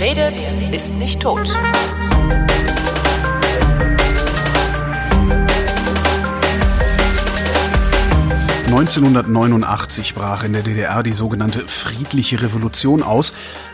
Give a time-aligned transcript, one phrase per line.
[0.00, 1.40] Redet, ist nicht tot.
[8.66, 13.32] (1989) brach in der DDR die sogenannte friedliche Revolution aus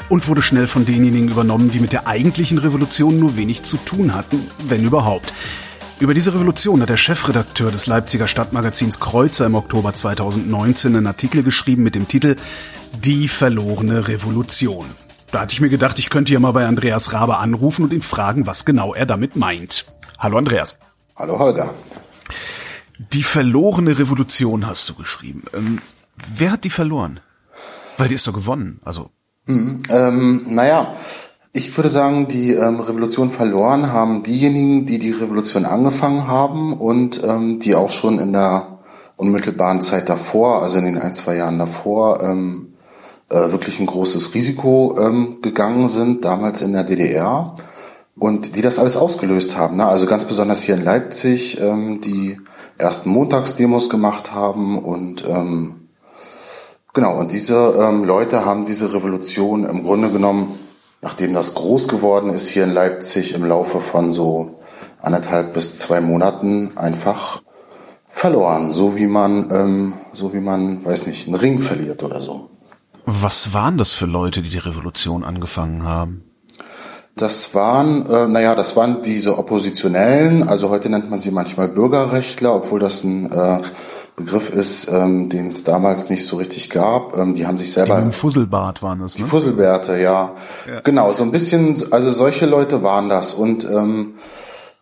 [0.09, 4.15] und wurde schnell von denjenigen übernommen, die mit der eigentlichen Revolution nur wenig zu tun
[4.15, 5.34] hatten, wenn überhaupt.
[6.01, 11.43] Über diese Revolution hat der Chefredakteur des Leipziger Stadtmagazins Kreuzer im Oktober 2019 einen Artikel
[11.43, 12.37] geschrieben mit dem Titel
[12.95, 14.87] Die verlorene Revolution.
[15.34, 18.02] Da hatte ich mir gedacht, ich könnte ja mal bei Andreas Rabe anrufen und ihn
[18.02, 19.84] fragen, was genau er damit meint.
[20.16, 20.77] Hallo Andreas.
[21.16, 21.74] Hallo Holger.
[23.12, 25.43] Die verlorene Revolution hast du geschrieben.
[25.52, 25.80] Ähm,
[26.37, 27.19] wer hat die verloren?
[27.98, 28.80] Weil die ist doch gewonnen.
[28.84, 29.10] Also.
[29.47, 30.95] Hm, ähm, naja,
[31.52, 37.24] ich würde sagen, die ähm, Revolution verloren haben diejenigen, die die Revolution angefangen haben und
[37.24, 38.79] ähm, die auch schon in der
[39.16, 42.74] unmittelbaren Zeit davor, also in den ein, zwei Jahren davor, ähm,
[43.30, 47.55] äh, wirklich ein großes Risiko ähm, gegangen sind, damals in der DDR
[48.17, 49.77] und die das alles ausgelöst haben.
[49.77, 49.87] Ne?
[49.87, 52.39] Also ganz besonders hier in Leipzig, ähm, die
[52.79, 55.89] ersten Montagsdemos gemacht haben und ähm,
[56.93, 60.59] genau, und diese ähm, Leute haben diese Revolution im Grunde genommen
[61.05, 64.59] nachdem das groß geworden ist hier in Leipzig im Laufe von so
[65.03, 67.43] anderthalb bis zwei Monaten einfach
[68.09, 72.49] verloren, so wie man, ähm, so wie man, weiß nicht, einen Ring verliert oder so.
[73.06, 76.25] Was waren das für Leute, die die Revolution angefangen haben?
[77.16, 82.56] Das waren, äh, naja, das waren diese Oppositionellen, also heute nennt man sie manchmal Bürgerrechtler,
[82.56, 83.61] obwohl das ein äh,
[84.16, 87.16] Begriff ist, ähm, den es damals nicht so richtig gab.
[87.16, 88.00] Ähm, die haben sich selber.
[88.00, 89.25] Die Fusselbart waren das, ne?
[89.25, 90.33] Die Fusselbärte, ja.
[90.66, 90.81] ja.
[90.83, 93.34] Genau, so ein bisschen, also solche Leute waren das.
[93.34, 94.15] Und ähm,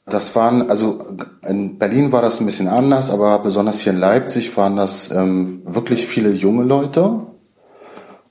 [0.07, 1.07] das waren, also
[1.47, 5.62] in Berlin war das ein bisschen anders, aber besonders hier in Leipzig waren das ähm,
[5.64, 7.31] wirklich viele junge Leute.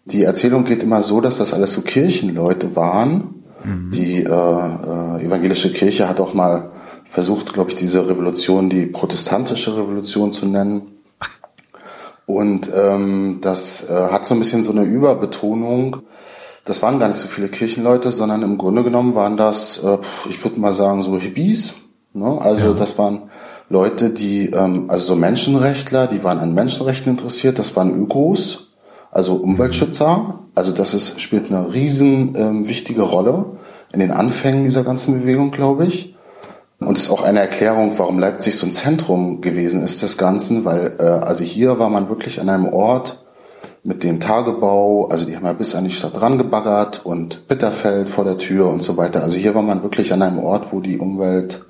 [0.06, 3.44] Die Erzählung geht immer so, dass das alles so Kirchenleute waren.
[3.64, 3.92] Mhm.
[3.92, 6.72] Die äh, äh, evangelische Kirche hat auch mal
[7.08, 10.88] versucht, glaube ich, diese Revolution die protestantische Revolution zu nennen.
[12.26, 15.98] Und ähm, das äh, hat so ein bisschen so eine Überbetonung.
[16.64, 19.98] Das waren gar nicht so viele Kirchenleute, sondern im Grunde genommen waren das, äh,
[20.30, 21.74] ich würde mal sagen, so Hippies.
[22.14, 22.40] Ne?
[22.42, 22.74] Also ja.
[22.74, 23.24] das waren
[23.70, 28.71] Leute, die, ähm, also so Menschenrechtler, die waren an Menschenrechten interessiert, das waren Ökos,
[29.12, 30.40] also Umweltschützer.
[30.56, 33.46] Also das ist, spielt eine riesen ähm, wichtige Rolle
[33.94, 36.16] in den Anfängen dieser ganzen Bewegung, glaube ich.
[36.80, 40.96] Und ist auch eine Erklärung, warum Leipzig so ein Zentrum gewesen ist des Ganzen, weil
[41.00, 43.24] äh, also hier war man wirklich an einem Ort
[43.84, 48.26] mit dem Tagebau, also die haben ja bis an die Stadt rangebaggert und Bitterfeld vor
[48.26, 49.24] der Tür und so weiter.
[49.24, 51.66] Also hier war man wirklich an einem Ort, wo die Umwelt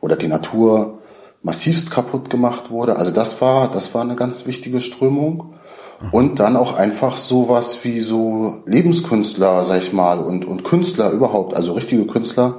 [0.00, 0.98] oder die Natur
[1.42, 2.96] massivst kaputt gemacht wurde.
[2.96, 5.54] Also das war, das war eine ganz wichtige Strömung.
[6.10, 11.54] Und dann auch einfach sowas wie so Lebenskünstler, sag ich mal, und, und Künstler überhaupt,
[11.54, 12.56] also richtige Künstler,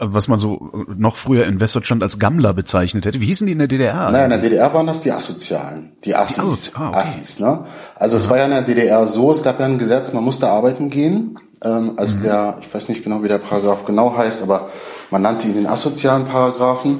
[0.00, 3.20] was man so noch früher in Westdeutschland als Gammler bezeichnet hätte.
[3.20, 4.10] Wie hießen die in der DDR?
[4.10, 6.36] Naja, in der DDR waren das die Asozialen, die Assis.
[6.36, 6.98] Die Assozi ah, okay.
[6.98, 7.64] Assis, ne?
[7.96, 10.48] Also es war ja in der DDR so, es gab ja ein Gesetz, man musste
[10.48, 11.36] arbeiten gehen.
[11.62, 12.22] Ähm, also mhm.
[12.22, 14.68] der, ich weiß nicht genau, wie der Paragraph genau heißt, aber
[15.10, 16.98] man nannte ihn den asozialen Paragraphen.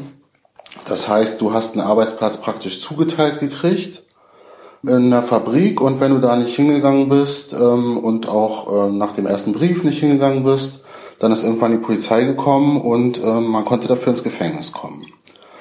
[0.89, 4.05] Das heißt, du hast einen Arbeitsplatz praktisch zugeteilt gekriegt
[4.87, 9.13] in der Fabrik und wenn du da nicht hingegangen bist ähm, und auch ähm, nach
[9.13, 10.83] dem ersten Brief nicht hingegangen bist,
[11.21, 15.07] dann ist irgendwann die Polizei gekommen und äh, man konnte dafür ins Gefängnis kommen.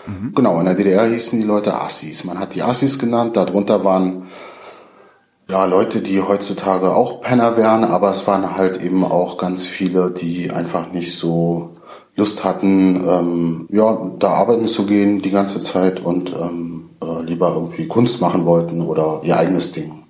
[0.07, 0.33] Mhm.
[0.33, 2.23] Genau, in der DDR hießen die Leute Assis.
[2.23, 4.23] Man hat die Assis genannt, darunter waren
[5.47, 10.09] ja Leute, die heutzutage auch Penner wären, aber es waren halt eben auch ganz viele,
[10.09, 11.75] die einfach nicht so
[12.15, 17.53] Lust hatten, ähm, ja, da arbeiten zu gehen die ganze Zeit und ähm, äh, lieber
[17.53, 20.03] irgendwie Kunst machen wollten oder ihr eigenes Ding.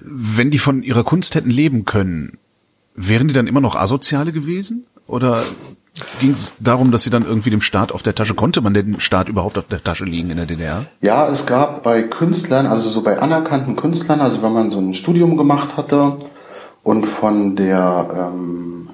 [0.00, 2.38] Wenn die von ihrer Kunst hätten leben können,
[2.94, 4.86] Wären die dann immer noch Asoziale gewesen?
[5.08, 5.42] Oder
[6.20, 9.00] ging es darum, dass sie dann irgendwie dem Staat auf der Tasche, konnte man dem
[9.00, 10.86] Staat überhaupt auf der Tasche liegen in der DDR?
[11.00, 14.94] Ja, es gab bei Künstlern, also so bei anerkannten Künstlern, also wenn man so ein
[14.94, 16.18] Studium gemacht hatte
[16.84, 18.90] und von der, ähm,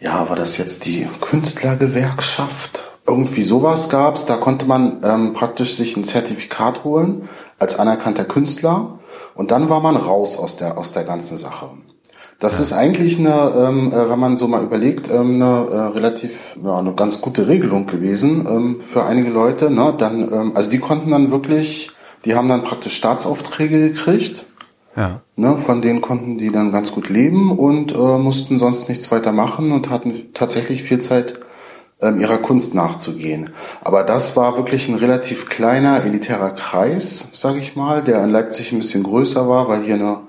[0.00, 2.87] ja, war das jetzt die Künstlergewerkschaft?
[3.08, 7.28] Irgendwie sowas gab's, da konnte man ähm, praktisch sich ein Zertifikat holen
[7.58, 8.98] als anerkannter Künstler
[9.34, 11.70] und dann war man raus aus der, aus der ganzen Sache.
[12.38, 12.64] Das ja.
[12.64, 16.78] ist eigentlich eine, ähm, äh, wenn man so mal überlegt, ähm, eine äh, relativ, ja,
[16.78, 19.70] eine ganz gute Regelung gewesen ähm, für einige Leute.
[19.70, 19.94] Ne?
[19.96, 21.90] Dann, ähm, also die konnten dann wirklich,
[22.24, 24.44] die haben dann praktisch Staatsaufträge gekriegt.
[24.96, 25.20] Ja.
[25.36, 29.30] Ne, von denen konnten die dann ganz gut leben und äh, mussten sonst nichts weiter
[29.30, 31.38] machen und hatten tatsächlich viel Zeit,
[32.00, 33.50] ähm, ihrer Kunst nachzugehen.
[33.82, 38.72] Aber das war wirklich ein relativ kleiner, elitärer Kreis, sage ich mal, der in Leipzig
[38.72, 40.20] ein bisschen größer war, weil hier eine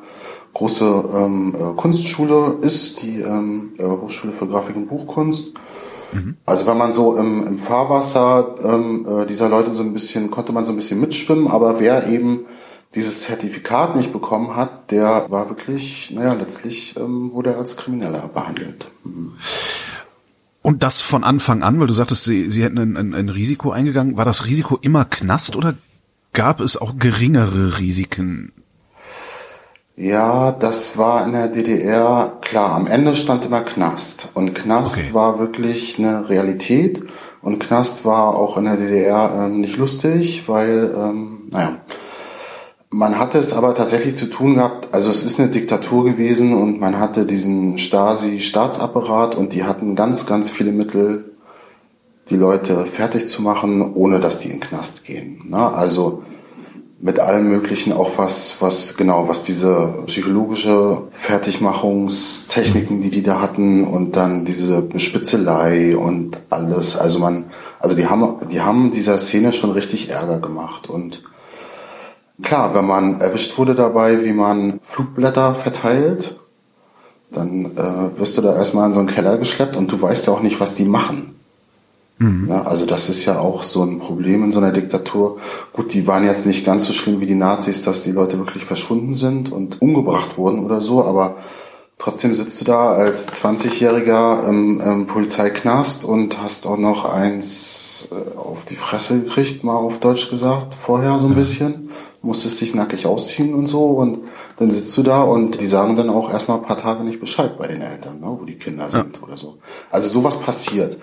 [0.54, 5.54] große ähm, äh, Kunstschule ist, die ähm, äh, Hochschule für Grafik und Buchkunst.
[6.12, 6.38] Mhm.
[6.46, 10.52] Also wenn man so im, im Fahrwasser ähm, äh, dieser Leute so ein bisschen, konnte
[10.52, 12.46] man so ein bisschen mitschwimmen, aber wer eben
[12.96, 18.30] dieses Zertifikat nicht bekommen hat, der war wirklich, naja, letztlich ähm, wurde er als Krimineller
[18.34, 18.92] behandelt.
[19.04, 19.34] Mhm.
[20.62, 23.72] Und das von Anfang an, weil du sagtest, sie, sie hätten ein, ein, ein Risiko
[23.72, 24.18] eingegangen.
[24.18, 25.76] War das Risiko immer Knast oder
[26.34, 28.52] gab es auch geringere Risiken?
[29.96, 32.72] Ja, das war in der DDR klar.
[32.72, 34.30] Am Ende stand immer Knast.
[34.34, 35.14] Und Knast okay.
[35.14, 37.04] war wirklich eine Realität.
[37.42, 41.78] Und Knast war auch in der DDR ähm, nicht lustig, weil, ähm, naja,
[42.92, 46.80] man hatte es aber tatsächlich zu tun gehabt, also es ist eine Diktatur gewesen und
[46.80, 51.36] man hatte diesen Stasi-Staatsapparat und die hatten ganz, ganz viele Mittel,
[52.30, 55.42] die Leute fertig zu machen, ohne dass die in den Knast gehen.
[55.46, 56.24] Na, also
[57.02, 63.86] mit allem möglichen, auch was, was, genau, was diese psychologische Fertigmachungstechniken, die die da hatten
[63.86, 66.98] und dann diese Spitzelei und alles.
[66.98, 67.46] Also man,
[67.80, 71.24] also die haben, die haben dieser Szene schon richtig Ärger gemacht und
[72.42, 76.40] Klar, wenn man erwischt wurde dabei, wie man Flugblätter verteilt,
[77.32, 80.34] dann äh, wirst du da erstmal in so einen Keller geschleppt und du weißt ja
[80.34, 81.36] auch nicht, was die machen.
[82.18, 82.48] Mhm.
[82.50, 85.38] Ja, also das ist ja auch so ein Problem in so einer Diktatur.
[85.74, 88.66] Gut, die waren jetzt nicht ganz so schlimm wie die Nazis, dass die Leute wirklich
[88.66, 91.38] verschwunden sind und umgebracht wurden oder so, aber
[91.98, 98.38] trotzdem sitzt du da als 20-Jähriger im, im Polizeiknast und hast auch noch eins äh,
[98.38, 101.90] auf die Fresse gekriegt, mal auf Deutsch gesagt, vorher so ein bisschen
[102.22, 104.20] musstest dich nackig ausziehen und so und
[104.58, 107.58] dann sitzt du da und die sagen dann auch erstmal ein paar Tage nicht Bescheid
[107.58, 109.24] bei den Eltern, ne, wo die Kinder sind ja.
[109.24, 109.58] oder so.
[109.90, 110.98] Also sowas passiert.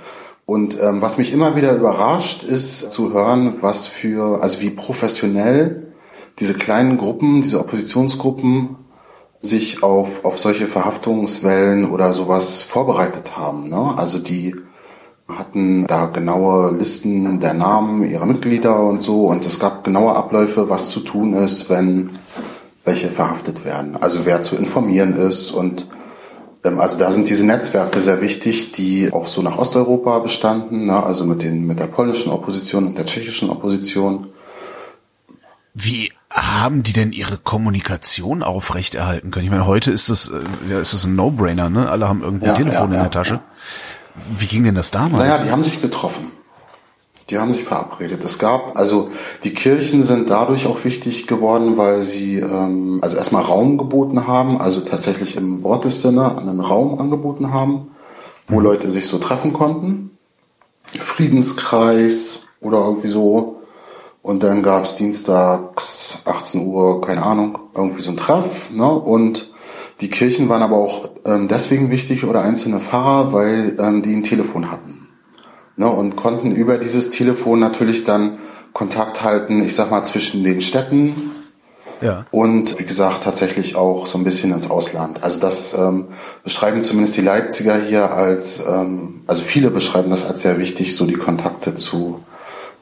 [0.45, 5.93] Und ähm, was mich immer wieder überrascht, ist zu hören, was für, also wie professionell
[6.39, 8.77] diese kleinen Gruppen, diese Oppositionsgruppen
[9.41, 13.69] sich auf, auf solche Verhaftungswellen oder sowas vorbereitet haben.
[13.69, 13.95] Ne?
[13.97, 14.55] Also die
[15.29, 20.69] hatten da genaue Listen der Namen ihrer Mitglieder und so und es gab genaue Abläufe,
[20.69, 22.11] was zu tun ist, wenn
[22.85, 23.97] welche verhaftet werden.
[24.01, 25.89] Also wer zu informieren ist und
[26.65, 31.03] ähm, also da sind diese Netzwerke sehr wichtig, die auch so nach Osteuropa bestanden, ne?
[31.03, 34.29] also mit den mit der polnischen Opposition und der tschechischen Opposition.
[35.75, 39.47] Wie haben die denn ihre Kommunikation aufrechterhalten können?
[39.47, 40.41] Ich meine, heute ist das äh,
[40.71, 41.91] ja, ist das ein No-Brainer, ne?
[41.91, 43.41] Alle haben irgendwie ja, ein Telefon ja, in der Tasche.
[44.17, 45.23] Wie ging denn das damals?
[45.23, 46.33] Naja, die haben sich getroffen.
[47.29, 48.23] Die haben sich verabredet.
[48.25, 49.11] Es gab, also
[49.43, 54.61] die Kirchen sind dadurch auch wichtig geworden, weil sie ähm, also erstmal Raum geboten haben,
[54.61, 57.91] also tatsächlich im Wortessinne einen Raum angeboten haben,
[58.47, 58.63] wo mhm.
[58.63, 60.17] Leute sich so treffen konnten.
[61.01, 63.63] Friedenskreis oder irgendwie so.
[64.23, 68.71] Und dann gab's dienstags 18 Uhr, keine Ahnung, irgendwie so ein Treff.
[68.71, 68.89] Ne?
[68.89, 69.51] Und
[70.01, 74.23] die Kirchen waren aber auch ähm, deswegen wichtig oder einzelne Pfarrer, weil ähm, die ein
[74.23, 75.09] Telefon hatten.
[75.79, 78.39] Ne, und konnten über dieses Telefon natürlich dann
[78.73, 81.31] Kontakt halten, ich sag mal, zwischen den Städten
[82.01, 82.27] ja.
[82.31, 85.23] und wie gesagt tatsächlich auch so ein bisschen ins Ausland.
[85.23, 86.09] Also das ähm,
[86.45, 91.07] beschreiben zumindest die Leipziger hier als, ähm, also viele beschreiben das als sehr wichtig, so
[91.07, 92.23] die Kontakte zu,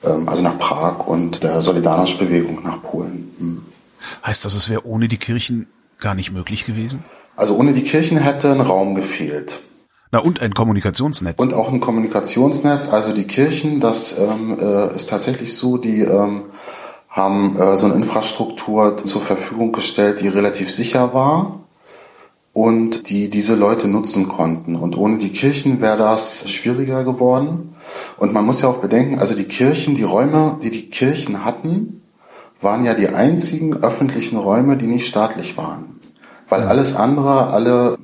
[0.03, 3.35] ähm, also nach Prag und der Solidarność-Bewegung nach Polen.
[3.39, 3.63] Hm.
[4.25, 5.67] Heißt das, es wäre ohne die Kirchen
[6.05, 7.03] gar nicht möglich gewesen?
[7.35, 9.63] Also ohne die Kirchen hätte ein Raum gefehlt.
[10.13, 11.43] Na und ein Kommunikationsnetz.
[11.43, 12.91] Und auch ein Kommunikationsnetz.
[12.91, 16.43] Also die Kirchen, das ähm, äh, ist tatsächlich so, die ähm,
[17.09, 21.61] haben äh, so eine Infrastruktur zur Verfügung gestellt, die relativ sicher war
[22.53, 24.77] und die diese Leute nutzen konnten.
[24.77, 27.75] Und ohne die Kirchen wäre das schwieriger geworden.
[28.19, 32.04] Und man muss ja auch bedenken, also die Kirchen, die Räume, die die Kirchen hatten,
[32.61, 35.95] waren ja die einzigen öffentlichen Räume, die nicht staatlich waren.
[36.49, 37.97] Weil alles andere, alle,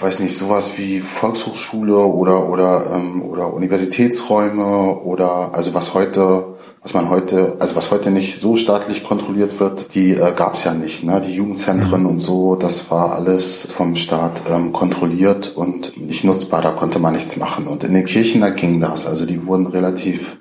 [0.00, 6.92] weiß nicht, sowas wie Volkshochschule oder oder ähm, oder Universitätsräume oder also was heute, was
[6.92, 10.74] man heute, also was heute nicht so staatlich kontrolliert wird, die äh, gab es ja
[10.74, 11.04] nicht.
[11.04, 11.22] Ne?
[11.26, 12.08] Die Jugendzentren mhm.
[12.08, 16.60] und so, das war alles vom Staat ähm, kontrolliert und nicht nutzbar.
[16.60, 17.66] Da konnte man nichts machen.
[17.66, 19.06] Und in den Kirchen da ging das.
[19.06, 20.36] Also die wurden relativ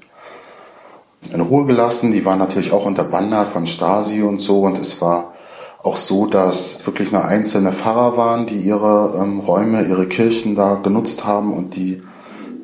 [1.34, 2.12] in Ruhe gelassen.
[2.12, 4.62] Die waren natürlich auch unterwandert von Stasi und so.
[4.62, 5.34] Und es war
[5.82, 10.76] auch so, dass wirklich nur einzelne Pfarrer waren, die ihre ähm, Räume, ihre Kirchen da
[10.76, 12.02] genutzt haben und die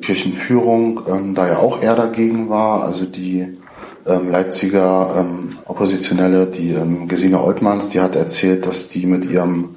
[0.00, 2.84] Kirchenführung ähm, da ja auch eher dagegen war.
[2.84, 3.58] Also die
[4.06, 9.76] ähm, Leipziger ähm, Oppositionelle, die ähm, Gesine Oltmanns, die hat erzählt, dass die mit ihrem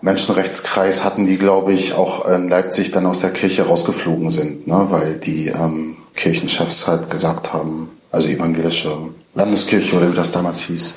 [0.00, 4.86] Menschenrechtskreis hatten, die, glaube ich, auch in Leipzig dann aus der Kirche rausgeflogen sind, ne?
[4.90, 10.94] weil die ähm, Kirchenchefs halt gesagt haben, also evangelische Landeskirche oder wie das damals hieß,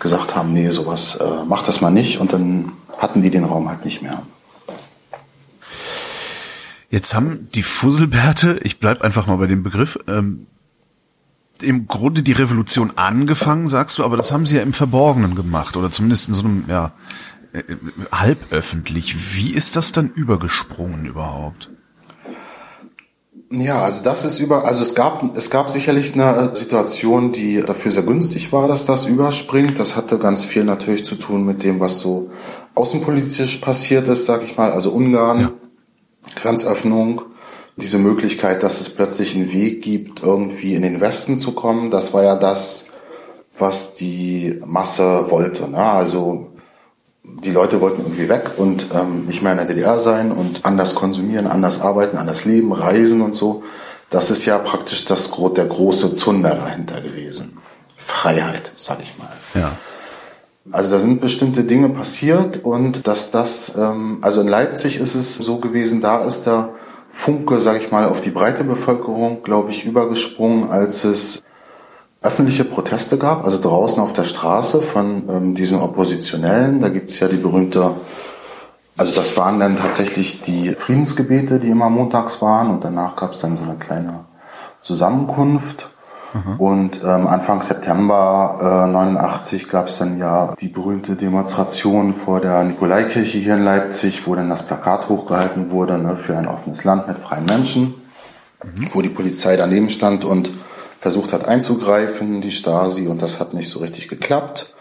[0.00, 2.18] gesagt haben, nee, sowas, äh, mach das mal nicht.
[2.18, 4.22] Und dann hatten die den Raum halt nicht mehr.
[6.90, 10.46] Jetzt haben die Fusselbärte, ich bleib einfach mal bei dem Begriff, ähm,
[11.60, 15.76] im Grunde die Revolution angefangen, sagst du, aber das haben sie ja im Verborgenen gemacht
[15.76, 16.92] oder zumindest in so einem, ja,
[17.52, 17.62] äh,
[18.12, 19.34] halböffentlich.
[19.36, 21.68] Wie ist das dann übergesprungen überhaupt?
[23.50, 27.90] Ja, also das ist über, also es gab, es gab sicherlich eine Situation, die dafür
[27.90, 29.78] sehr günstig war, dass das überspringt.
[29.78, 32.30] Das hatte ganz viel natürlich zu tun mit dem, was so
[32.74, 34.70] außenpolitisch passiert ist, sag ich mal.
[34.70, 35.52] Also Ungarn, ja.
[36.36, 37.22] Grenzöffnung,
[37.76, 41.90] diese Möglichkeit, dass es plötzlich einen Weg gibt, irgendwie in den Westen zu kommen.
[41.90, 42.86] Das war ja das,
[43.56, 45.70] was die Masse wollte.
[45.70, 45.78] Ne?
[45.78, 46.47] Also
[47.44, 50.94] die Leute wollten irgendwie weg und ähm, nicht mehr in der DDR sein und anders
[50.94, 53.62] konsumieren, anders arbeiten, anders leben, reisen und so.
[54.10, 57.58] Das ist ja praktisch das der große Zunder dahinter gewesen.
[57.96, 59.28] Freiheit, sag ich mal.
[59.54, 59.72] Ja.
[60.70, 65.36] Also da sind bestimmte Dinge passiert und dass das, ähm, also in Leipzig ist es
[65.36, 66.70] so gewesen, da ist der
[67.10, 71.42] Funke, sag ich mal, auf die breite Bevölkerung, glaube ich, übergesprungen, als es
[72.20, 76.80] öffentliche Proteste gab, also draußen auf der Straße von ähm, diesen Oppositionellen.
[76.80, 77.92] Da gibt's ja die berühmte,
[78.96, 83.56] also das waren dann tatsächlich die Friedensgebete, die immer montags waren und danach gab's dann
[83.56, 84.24] so eine kleine
[84.82, 85.90] Zusammenkunft.
[86.34, 86.60] Mhm.
[86.60, 92.64] Und ähm, Anfang September äh, 89 gab es dann ja die berühmte Demonstration vor der
[92.64, 97.08] Nikolaikirche hier in Leipzig, wo dann das Plakat hochgehalten wurde ne, für ein offenes Land
[97.08, 97.94] mit freien Menschen,
[98.62, 98.88] mhm.
[98.92, 100.50] wo die Polizei daneben stand und
[100.98, 104.74] versucht hat einzugreifen, die Stasi, und das hat nicht so richtig geklappt.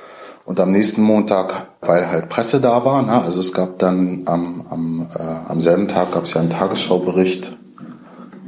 [0.46, 4.66] Und am nächsten Montag, weil halt Presse da war, ne, also es gab dann am,
[4.70, 7.58] am, äh, am selben Tag gab es ja einen Tagesschaubericht.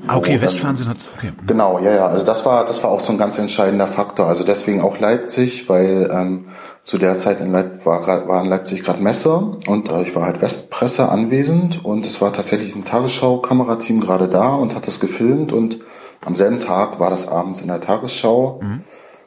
[0.08, 1.34] Ah, okay, Westfernsehen hat's, okay.
[1.46, 4.28] Genau, ja, ja, also das war, das war auch so ein ganz entscheidender Faktor.
[4.28, 6.46] Also deswegen auch Leipzig, weil ähm,
[6.84, 10.26] zu der Zeit in Leip war, war in Leipzig gerade Messe und äh, ich war
[10.26, 15.52] halt Westpresse anwesend und es war tatsächlich ein Tagesschau-Kamerateam gerade da und hat das gefilmt
[15.52, 15.80] und
[16.26, 18.60] am selben Tag war das abends in der Tagesschau.
[18.62, 18.84] Mhm.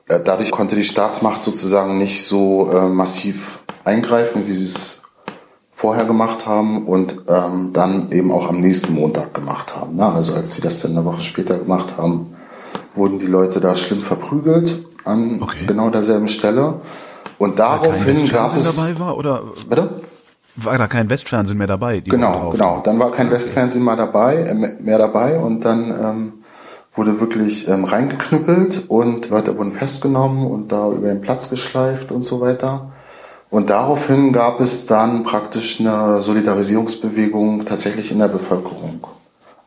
[0.08, 5.02] Äh, dadurch konnte die Staatsmacht sozusagen nicht so äh, massiv eingreifen, wie sie es
[5.72, 9.96] vorher gemacht haben und ähm, dann eben auch am nächsten Montag gemacht haben.
[9.96, 10.06] Ne?
[10.06, 12.36] Also als sie das dann eine Woche später gemacht haben,
[12.94, 15.66] wurden die Leute da schlimm verprügelt an okay.
[15.66, 16.80] genau derselben Stelle.
[17.38, 19.90] Und daraufhin gab es dabei war oder bitte?
[20.54, 22.00] war da kein Westfernsehen mehr dabei?
[22.00, 22.80] Genau, genau.
[22.84, 26.32] Dann war kein Westfernsehen mehr dabei, äh, mehr dabei und dann ähm,
[26.94, 32.22] wurde wirklich ähm, reingeknüppelt und Leute wurden festgenommen und da über den Platz geschleift und
[32.22, 32.92] so weiter.
[33.50, 39.06] Und daraufhin gab es dann praktisch eine Solidarisierungsbewegung tatsächlich in der Bevölkerung.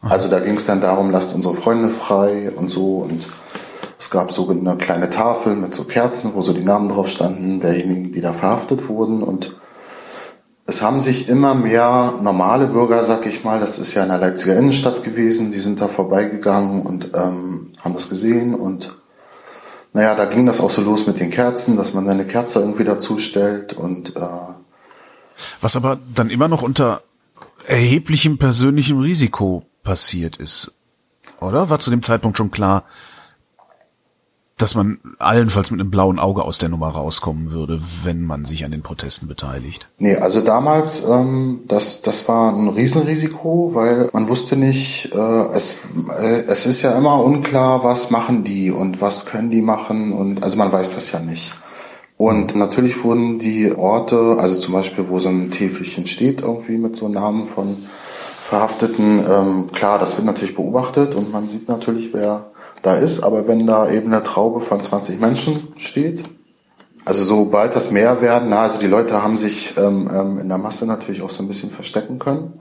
[0.01, 2.97] Also da ging es dann darum, lasst unsere Freunde frei und so.
[2.97, 3.25] Und
[3.99, 7.59] es gab so eine kleine Tafel mit so Kerzen, wo so die Namen drauf standen,
[7.59, 9.23] derjenigen, die da verhaftet wurden.
[9.23, 9.55] Und
[10.67, 14.17] es haben sich immer mehr normale Bürger, sag ich mal, das ist ja in der
[14.17, 18.95] Leipziger Innenstadt gewesen, die sind da vorbeigegangen und ähm, haben das gesehen und
[19.93, 22.83] naja, da ging das auch so los mit den Kerzen, dass man seine Kerze irgendwie
[22.83, 24.27] dazu stellt und äh,
[25.61, 27.03] was aber dann immer noch unter
[27.67, 30.73] erheblichem persönlichem Risiko passiert ist,
[31.39, 31.69] oder?
[31.69, 32.83] War zu dem Zeitpunkt schon klar,
[34.57, 38.63] dass man allenfalls mit einem blauen Auge aus der Nummer rauskommen würde, wenn man sich
[38.63, 39.89] an den Protesten beteiligt.
[39.97, 45.75] Nee, also damals, ähm, das, das war ein Riesenrisiko, weil man wusste nicht, äh, es,
[46.17, 50.41] äh, es ist ja immer unklar, was machen die und was können die machen und
[50.41, 51.51] also man weiß das ja nicht.
[52.17, 56.95] Und natürlich wurden die Orte, also zum Beispiel, wo so ein Täfelchen steht, irgendwie mit
[56.95, 57.75] so Namen von
[58.47, 62.51] Verhafteten, ähm, klar, das wird natürlich beobachtet und man sieht natürlich, wer
[62.81, 63.23] da ist.
[63.23, 66.23] Aber wenn da eben eine Traube von 20 Menschen steht,
[67.05, 70.57] also sobald das mehr werden, na, also die Leute haben sich ähm, ähm, in der
[70.57, 72.53] Masse natürlich auch so ein bisschen verstecken können.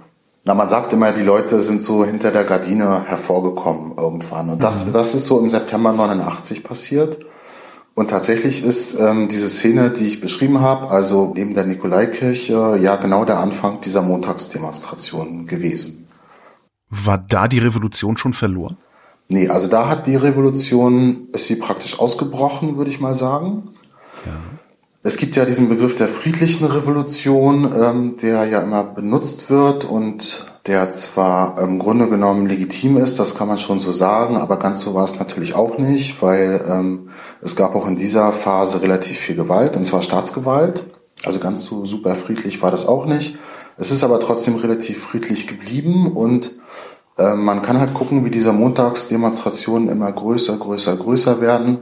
[0.45, 4.51] Na, man sagt immer, die Leute sind so hinter der Gardine hervorgekommen irgendwann.
[4.51, 4.93] Und das, mhm.
[4.93, 7.19] das ist so im September 89 passiert.
[7.95, 12.97] Und tatsächlich ist ähm, diese Szene, die ich beschrieben habe, also neben der Nikolaikirche, ja
[12.97, 16.07] genau der Anfang dieser Montagsdemonstration gewesen.
[16.91, 18.77] War da die Revolution schon verloren?
[19.29, 23.71] Nee, also da hat die Revolution, ist sie praktisch ausgebrochen, würde ich mal sagen.
[24.27, 24.33] Ja.
[25.03, 30.47] Es gibt ja diesen Begriff der friedlichen Revolution, ähm, der ja immer benutzt wird und
[30.67, 34.81] der zwar im Grunde genommen legitim ist, das kann man schon so sagen, aber ganz
[34.81, 37.11] so war es natürlich auch nicht, weil ähm,
[37.43, 40.85] es gab auch in dieser Phase relativ viel Gewalt, und zwar Staatsgewalt.
[41.27, 43.37] Also ganz so super friedlich war das auch nicht.
[43.77, 46.53] Es ist aber trotzdem relativ friedlich geblieben und
[47.19, 51.81] äh, man kann halt gucken, wie diese Montagsdemonstrationen immer größer, größer, größer werden,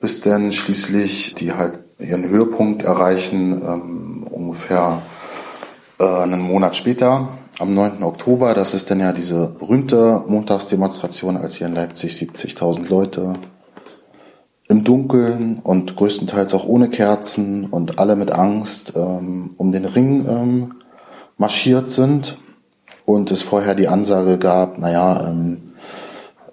[0.00, 5.00] bis dann schließlich die halt ihren Höhepunkt erreichen, ähm, ungefähr
[5.98, 7.28] äh, einen Monat später,
[7.60, 8.02] am 9.
[8.02, 8.52] Oktober.
[8.54, 13.34] Das ist dann ja diese berühmte Montagsdemonstration, als hier in Leipzig 70.000 Leute
[14.66, 20.26] im Dunkeln und größtenteils auch ohne Kerzen und alle mit Angst ähm, um den Ring
[20.26, 20.74] ähm,
[21.36, 22.38] marschiert sind
[23.06, 25.74] und es vorher die Ansage gab, naja, ähm,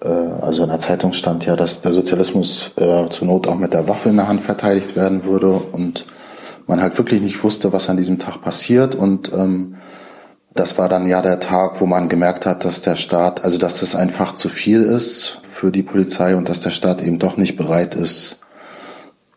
[0.03, 3.73] äh, also in der Zeitung stand ja, dass der Sozialismus äh, zur Not auch mit
[3.73, 5.51] der Waffe in der Hand verteidigt werden würde.
[5.51, 6.05] Und
[6.67, 8.95] man halt wirklich nicht wusste, was an diesem Tag passiert.
[8.95, 9.75] Und ähm,
[10.53, 13.79] das war dann ja der Tag, wo man gemerkt hat, dass der Staat, also dass
[13.79, 17.55] das einfach zu viel ist für die Polizei und dass der Staat eben doch nicht
[17.55, 18.39] bereit ist,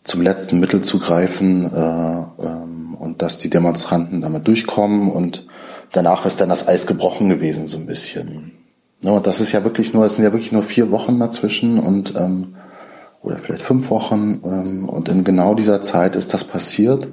[0.03, 5.11] zum letzten Mittel zu greifen äh, ähm, und dass die Demonstranten damit durchkommen.
[5.11, 5.47] Und
[5.95, 8.53] danach ist dann das Eis gebrochen gewesen so ein bisschen.
[9.01, 11.79] Ja, und das ist ja wirklich nur, es sind ja wirklich nur vier Wochen dazwischen
[11.79, 12.55] und ähm,
[13.23, 17.09] oder vielleicht fünf Wochen ähm, und in genau dieser Zeit ist das passiert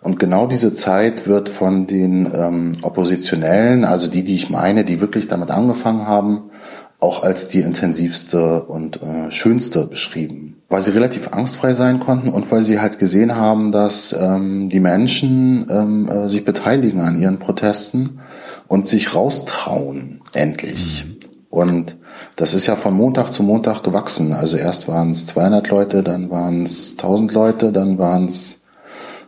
[0.00, 5.00] und genau diese Zeit wird von den ähm, Oppositionellen, also die, die ich meine, die
[5.00, 6.50] wirklich damit angefangen haben,
[6.98, 12.50] auch als die intensivste und äh, schönste beschrieben, weil sie relativ angstfrei sein konnten und
[12.50, 17.38] weil sie halt gesehen haben, dass ähm, die Menschen ähm, äh, sich beteiligen an ihren
[17.38, 18.20] Protesten
[18.68, 21.04] und sich raustrauen, endlich.
[21.04, 21.16] Mhm.
[21.50, 21.96] Und
[22.36, 24.32] das ist ja von Montag zu Montag gewachsen.
[24.32, 28.62] Also erst waren es 200 Leute, dann waren es 1000 Leute, dann waren es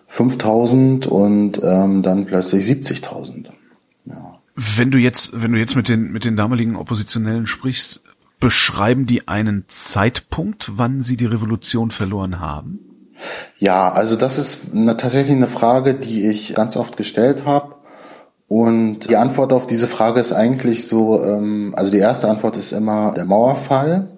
[0.08, 3.48] 5000 und ähm, dann plötzlich 70.000.
[4.06, 4.38] Ja.
[4.56, 8.02] Wenn du jetzt, wenn du jetzt mit den mit den damaligen Oppositionellen sprichst,
[8.40, 12.78] beschreiben die einen Zeitpunkt, wann sie die Revolution verloren haben?
[13.58, 17.74] Ja, also das ist eine, tatsächlich eine Frage, die ich ganz oft gestellt habe.
[18.46, 22.72] Und die Antwort auf diese Frage ist eigentlich so, ähm, also die erste Antwort ist
[22.72, 24.08] immer der Mauerfall,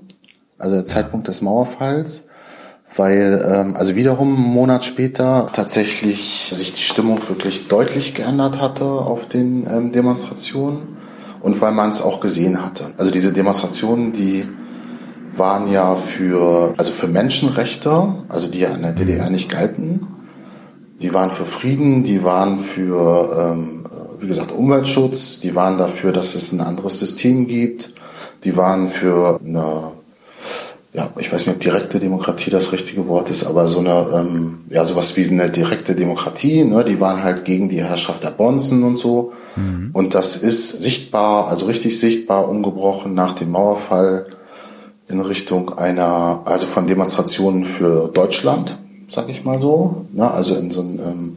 [0.58, 2.26] also der Zeitpunkt des Mauerfalls
[2.94, 8.84] weil ähm, also wiederum einen Monat später tatsächlich sich die Stimmung wirklich deutlich geändert hatte
[8.84, 10.96] auf den ähm, Demonstrationen
[11.46, 12.86] und weil man es auch gesehen hatte.
[12.98, 14.48] Also diese Demonstrationen, die
[15.36, 20.00] waren ja für also für Menschenrechte, also die ja in der DDR nicht galten.
[21.00, 23.84] Die waren für Frieden, die waren für ähm,
[24.18, 27.94] wie gesagt Umweltschutz, die waren dafür, dass es ein anderes System gibt,
[28.42, 29.92] die waren für eine
[30.96, 34.60] ja, ich weiß nicht, ob direkte Demokratie das richtige Wort ist, aber so eine, ähm,
[34.70, 38.82] ja, sowas wie eine direkte Demokratie, ne, die waren halt gegen die Herrschaft der Bonzen
[38.82, 39.32] und so.
[39.56, 39.90] Mhm.
[39.92, 44.24] Und das ist sichtbar, also richtig sichtbar umgebrochen nach dem Mauerfall
[45.08, 50.70] in Richtung einer, also von Demonstrationen für Deutschland, sag ich mal so, ne, also in
[50.70, 51.36] so ein, ähm,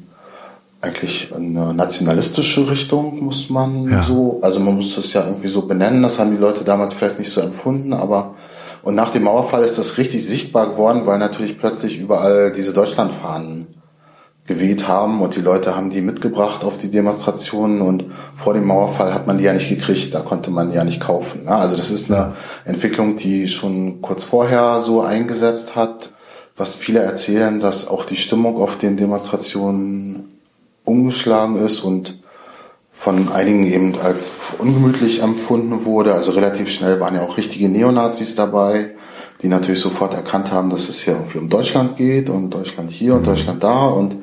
[0.79, 4.01] eigentlich eine nationalistische Richtung muss man ja.
[4.01, 7.19] so, also man muss das ja irgendwie so benennen, das haben die Leute damals vielleicht
[7.19, 8.35] nicht so empfunden, aber
[8.81, 13.79] und nach dem Mauerfall ist das richtig sichtbar geworden, weil natürlich plötzlich überall diese Deutschlandfahnen
[14.49, 19.13] geweht haben und die Leute haben die mitgebracht auf die Demonstrationen und vor dem Mauerfall
[19.13, 21.43] hat man die ja nicht gekriegt, da konnte man die ja nicht kaufen.
[21.43, 21.51] Ne?
[21.51, 22.33] Also das ist eine
[22.65, 26.13] Entwicklung, die schon kurz vorher so eingesetzt hat,
[26.57, 30.33] was viele erzählen, dass auch die Stimmung auf den Demonstrationen
[30.83, 32.18] umgeschlagen ist und
[32.99, 36.13] von einigen eben als ungemütlich empfunden wurde.
[36.13, 38.93] Also relativ schnell waren ja auch richtige Neonazis dabei,
[39.41, 43.15] die natürlich sofort erkannt haben, dass es hier irgendwie um Deutschland geht und Deutschland hier
[43.15, 44.17] und Deutschland da und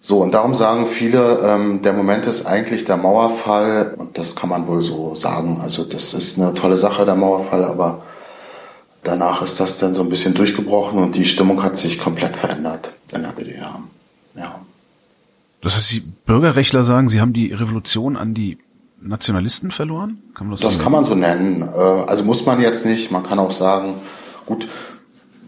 [0.00, 0.22] so.
[0.22, 4.66] Und darum sagen viele, ähm, der Moment ist eigentlich der Mauerfall und das kann man
[4.66, 5.60] wohl so sagen.
[5.62, 8.04] Also das ist eine tolle Sache, der Mauerfall, aber
[9.02, 12.94] danach ist das dann so ein bisschen durchgebrochen und die Stimmung hat sich komplett verändert
[13.12, 13.80] in der DDR.
[14.34, 14.60] Ja.
[15.66, 18.58] Das heißt, die Bürgerrechtler sagen, sie haben die Revolution an die
[19.00, 20.22] Nationalisten verloren?
[20.32, 21.62] Kann man das, das so kann man so nennen.
[21.62, 23.10] Äh, also muss man jetzt nicht.
[23.10, 23.94] Man kann auch sagen,
[24.46, 24.68] gut,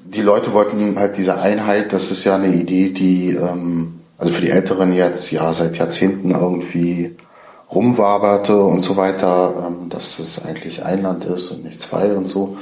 [0.07, 1.93] die Leute wollten halt diese Einheit.
[1.93, 6.33] Das ist ja eine Idee, die ähm, also für die Älteren jetzt ja seit Jahrzehnten
[6.33, 7.15] irgendwie
[7.73, 12.27] rumwaberte und so weiter, ähm, dass es eigentlich ein Land ist und nicht zwei und
[12.27, 12.59] so.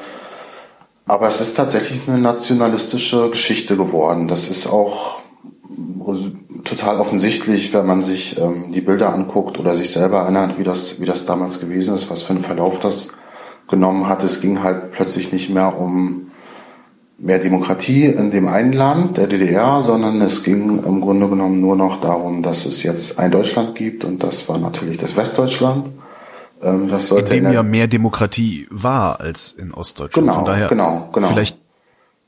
[1.07, 4.29] Aber es ist tatsächlich eine nationalistische Geschichte geworden.
[4.29, 5.23] Das ist auch
[6.67, 11.01] total offensichtlich, wenn man sich ähm, die Bilder anguckt oder sich selber erinnert, wie das,
[11.01, 13.09] wie das damals gewesen ist, was für einen Verlauf das
[13.69, 14.23] genommen hat.
[14.25, 16.31] Es ging halt plötzlich nicht mehr um
[17.19, 21.75] mehr Demokratie in dem einen Land, der DDR, sondern es ging im Grunde genommen nur
[21.77, 25.89] noch darum, dass es jetzt ein Deutschland gibt und das war natürlich das Westdeutschland.
[26.63, 30.29] Ähm, das sollte in dem in ja mehr Demokratie war als in Ostdeutschland.
[30.29, 31.29] Genau, von daher genau, genau.
[31.29, 31.59] Vielleicht,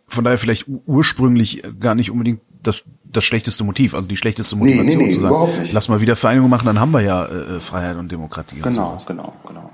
[0.06, 4.86] von daher vielleicht ursprünglich gar nicht unbedingt das das schlechteste Motiv, also die schlechteste Motivation
[4.86, 5.72] nee, nee, nee, zu sagen, überhaupt nicht.
[5.72, 8.60] lass mal wieder Vereinigung machen, dann haben wir ja äh, Freiheit und Demokratie.
[8.60, 9.70] Genau, und genau, genau.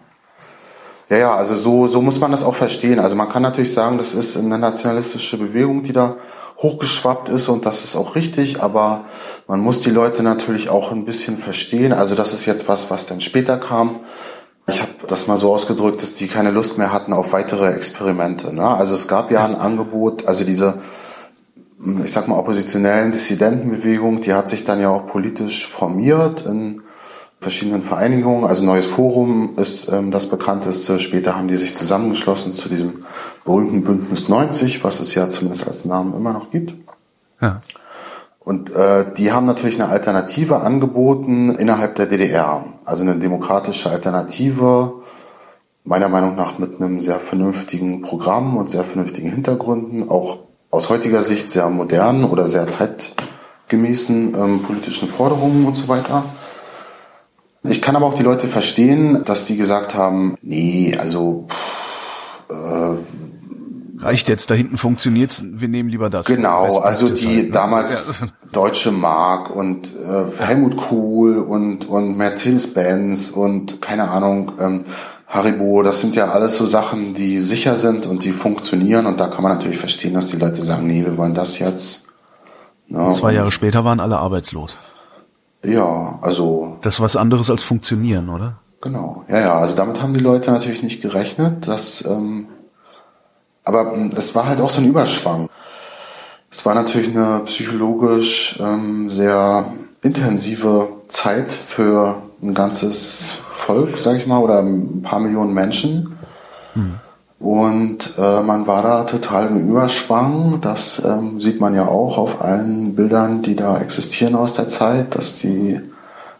[1.10, 2.98] Ja, ja, also so, so muss man das auch verstehen.
[2.98, 6.16] Also man kann natürlich sagen, das ist eine nationalistische Bewegung, die da
[6.58, 9.04] hochgeschwappt ist und das ist auch richtig, aber
[9.46, 11.92] man muss die Leute natürlich auch ein bisschen verstehen.
[11.92, 14.00] Also das ist jetzt was, was dann später kam.
[14.66, 18.54] Ich habe das mal so ausgedrückt, dass die keine Lust mehr hatten auf weitere Experimente.
[18.54, 18.66] Ne?
[18.66, 20.78] Also es gab ja ein Angebot, also diese,
[22.04, 26.82] ich sag mal, oppositionellen Dissidentenbewegung, die hat sich dann ja auch politisch formiert in
[27.40, 28.44] verschiedenen Vereinigungen.
[28.44, 30.98] Also Neues Forum ist ähm, das bekannteste.
[30.98, 33.04] Später haben die sich zusammengeschlossen zu diesem
[33.44, 36.74] berühmten Bündnis 90, was es ja zumindest als Namen immer noch gibt.
[37.40, 37.60] Ja.
[38.40, 42.64] Und äh, die haben natürlich eine Alternative angeboten innerhalb der DDR.
[42.84, 45.02] Also eine demokratische Alternative,
[45.84, 50.40] meiner Meinung nach mit einem sehr vernünftigen Programm und sehr vernünftigen Hintergründen, auch
[50.74, 56.24] aus heutiger Sicht sehr modernen oder sehr zeitgemäßen ähm, politischen Forderungen und so weiter.
[57.62, 64.04] Ich kann aber auch die Leute verstehen, dass die gesagt haben, nee, also pff, äh,
[64.04, 66.26] reicht jetzt, da hinten funktioniert's, wir nehmen lieber das.
[66.26, 67.50] Genau, also die halt, ne?
[67.52, 68.26] damals ja.
[68.52, 74.84] Deutsche Mark und äh, Helmut Kohl und, und Mercedes-Benz und keine Ahnung, ähm,
[75.26, 79.26] Haribo, das sind ja alles so Sachen, die sicher sind und die funktionieren und da
[79.28, 82.06] kann man natürlich verstehen, dass die Leute sagen, nee, wir wollen das jetzt.
[82.88, 84.78] Ja, zwei Jahre später waren alle arbeitslos.
[85.64, 86.76] Ja, also.
[86.82, 88.58] Das ist was anderes als funktionieren, oder?
[88.80, 89.58] Genau, ja, ja.
[89.58, 91.66] Also damit haben die Leute natürlich nicht gerechnet.
[91.66, 92.48] Dass, ähm,
[93.64, 95.48] aber ähm, es war halt auch so ein Überschwang.
[96.50, 104.26] Es war natürlich eine psychologisch ähm, sehr intensive Zeit für ein ganzes Volk, sag ich
[104.26, 106.18] mal, oder ein paar Millionen Menschen.
[106.74, 106.94] Hm.
[107.38, 110.60] Und äh, man war da total im Überschwang.
[110.60, 115.14] Das ähm, sieht man ja auch auf allen Bildern, die da existieren aus der Zeit,
[115.14, 115.80] dass die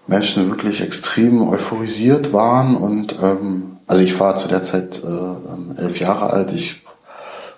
[0.06, 2.76] Menschen wirklich extrem euphorisiert waren.
[2.76, 6.52] Und ähm, also ich war zu der Zeit äh, ähm, elf Jahre alt.
[6.52, 6.82] Ich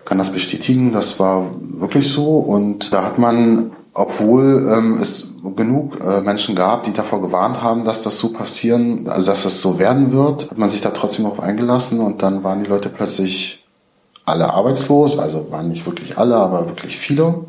[0.04, 0.92] kann das bestätigen.
[0.92, 2.38] Das war wirklich so.
[2.38, 7.84] Und da hat man, obwohl ähm, es genug äh, Menschen gab, die davor gewarnt haben,
[7.84, 11.24] dass das so passieren, also dass das so werden wird, hat man sich da trotzdem
[11.24, 13.64] darauf eingelassen und dann waren die Leute plötzlich
[14.24, 17.44] alle arbeitslos, also waren nicht wirklich alle, aber wirklich viele.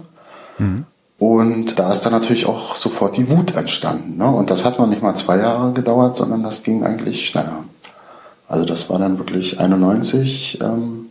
[0.58, 0.86] Mhm.
[1.20, 4.18] Und da ist dann natürlich auch sofort die Wut entstanden.
[4.18, 4.30] Ne?
[4.30, 7.64] Und das hat noch nicht mal zwei Jahre gedauert, sondern das ging eigentlich schneller.
[8.48, 10.60] Also das war dann wirklich 91.
[10.62, 11.10] Ähm,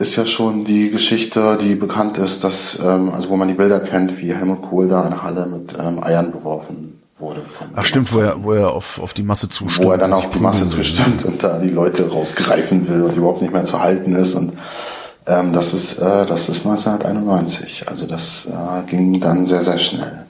[0.00, 3.80] ist ja schon die Geschichte, die bekannt ist, dass, ähm, also wo man die Bilder
[3.80, 7.42] kennt, wie Helmut Kohl da in Halle mit ähm, Eiern beworfen wurde.
[7.76, 9.86] Ach stimmt, wo er, wo er auf, auf die Masse zustimmt.
[9.86, 13.42] Wo er dann auf die Masse zustimmt und da die Leute rausgreifen will und überhaupt
[13.42, 14.34] nicht mehr zu halten ist.
[14.34, 14.54] Und
[15.26, 17.86] ähm, das ist, äh, das ist 1991.
[17.86, 20.24] Also das äh, ging dann sehr, sehr schnell.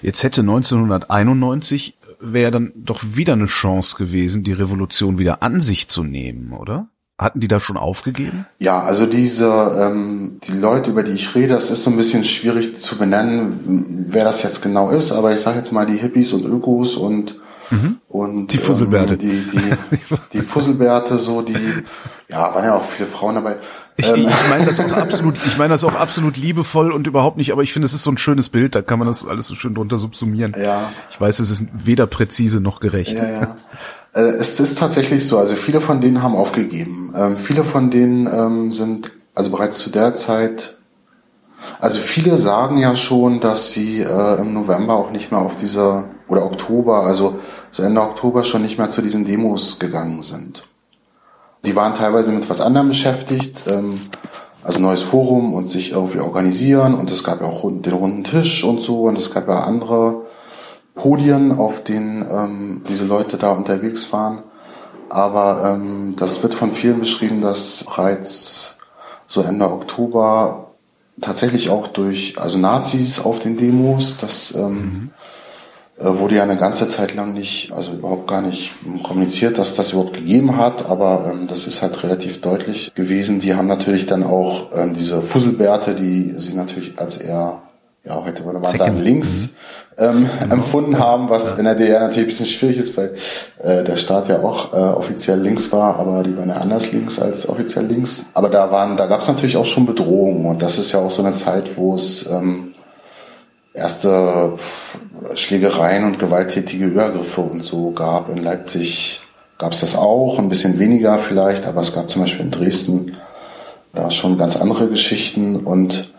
[0.00, 5.88] Jetzt hätte 1991 wäre dann doch wieder eine Chance gewesen, die Revolution wieder an sich
[5.88, 6.88] zu nehmen, oder?
[7.20, 8.46] Hatten die da schon aufgegeben?
[8.58, 9.46] Ja, also diese,
[9.78, 14.06] ähm, die Leute, über die ich rede, das ist so ein bisschen schwierig zu benennen,
[14.08, 17.36] wer das jetzt genau ist, aber ich sage jetzt mal die Hippies und Ökos und
[17.68, 17.98] mhm.
[18.08, 19.14] und die Fusselbärte.
[19.14, 21.58] Ähm, die, die, die Fusselbärte, so die,
[22.28, 23.56] ja, waren ja auch viele Frauen dabei.
[23.96, 24.26] Ich, ähm.
[24.26, 27.62] ich meine das auch absolut, ich meine das auch absolut liebevoll und überhaupt nicht, aber
[27.62, 29.74] ich finde, es ist so ein schönes Bild, da kann man das alles so schön
[29.74, 30.56] drunter subsumieren.
[30.58, 30.90] Ja.
[31.10, 33.18] Ich weiß, es ist weder präzise noch gerecht.
[33.18, 33.56] Ja, ja.
[34.12, 37.14] Äh, es ist tatsächlich so, also viele von denen haben aufgegeben.
[37.16, 40.76] Ähm, viele von denen ähm, sind also bereits zu der Zeit,
[41.78, 46.04] also viele sagen ja schon, dass sie äh, im November auch nicht mehr auf dieser,
[46.28, 47.38] oder Oktober, also
[47.70, 50.66] so Ende Oktober schon nicht mehr zu diesen Demos gegangen sind.
[51.64, 54.00] Die waren teilweise mit was anderem beschäftigt, ähm,
[54.62, 58.64] also neues Forum und sich irgendwie organisieren und es gab ja auch den runden Tisch
[58.64, 60.22] und so und es gab ja andere
[61.00, 64.42] Podien, auf denen ähm, diese Leute da unterwegs waren.
[65.08, 68.78] Aber ähm, das wird von vielen beschrieben, dass bereits
[69.26, 70.72] so Ende Oktober
[71.20, 75.10] tatsächlich auch durch also Nazis auf den Demos, das ähm, mhm.
[75.98, 79.92] äh, wurde ja eine ganze Zeit lang nicht, also überhaupt gar nicht kommuniziert, dass das
[79.92, 83.40] überhaupt gegeben hat, aber ähm, das ist halt relativ deutlich gewesen.
[83.40, 87.62] Die haben natürlich dann auch ähm, diese Fusselbärte, die sie natürlich als eher,
[88.04, 88.78] ja heute würde man Zecken.
[88.78, 89.56] sagen, links mhm
[90.00, 90.54] ähm, genau.
[90.54, 91.58] empfunden haben, was ja.
[91.58, 93.14] in der DDR natürlich ein bisschen schwierig ist, weil
[93.62, 97.20] äh, der Staat ja auch äh, offiziell links war, aber die waren ja anders links
[97.20, 98.26] als offiziell links.
[98.34, 101.10] Aber da waren, da gab es natürlich auch schon Bedrohungen und das ist ja auch
[101.10, 102.74] so eine Zeit, wo es ähm,
[103.74, 104.54] erste
[105.34, 108.30] Schlägereien und gewalttätige Übergriffe und so gab.
[108.30, 109.20] In Leipzig
[109.58, 113.16] gab es das auch, ein bisschen weniger vielleicht, aber es gab zum Beispiel in Dresden
[113.92, 116.12] da schon ganz andere Geschichten und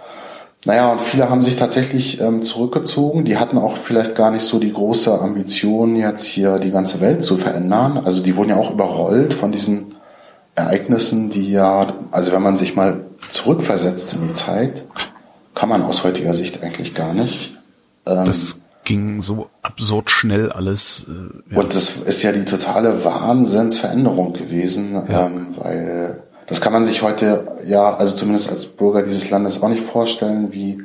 [0.65, 3.25] naja, und viele haben sich tatsächlich ähm, zurückgezogen.
[3.25, 7.23] Die hatten auch vielleicht gar nicht so die große Ambition, jetzt hier die ganze Welt
[7.23, 8.01] zu verändern.
[8.05, 9.95] Also die wurden ja auch überrollt von diesen
[10.53, 14.85] Ereignissen, die ja, also wenn man sich mal zurückversetzt in die Zeit,
[15.55, 17.57] kann man aus heutiger Sicht eigentlich gar nicht.
[18.05, 21.07] Ähm, das ging so absurd schnell alles.
[21.07, 21.61] Äh, ja.
[21.61, 25.25] Und das ist ja die totale Wahnsinnsveränderung gewesen, ja.
[25.25, 26.21] ähm, weil
[26.51, 30.51] das kann man sich heute ja, also zumindest als Bürger dieses Landes auch nicht vorstellen,
[30.51, 30.83] wie,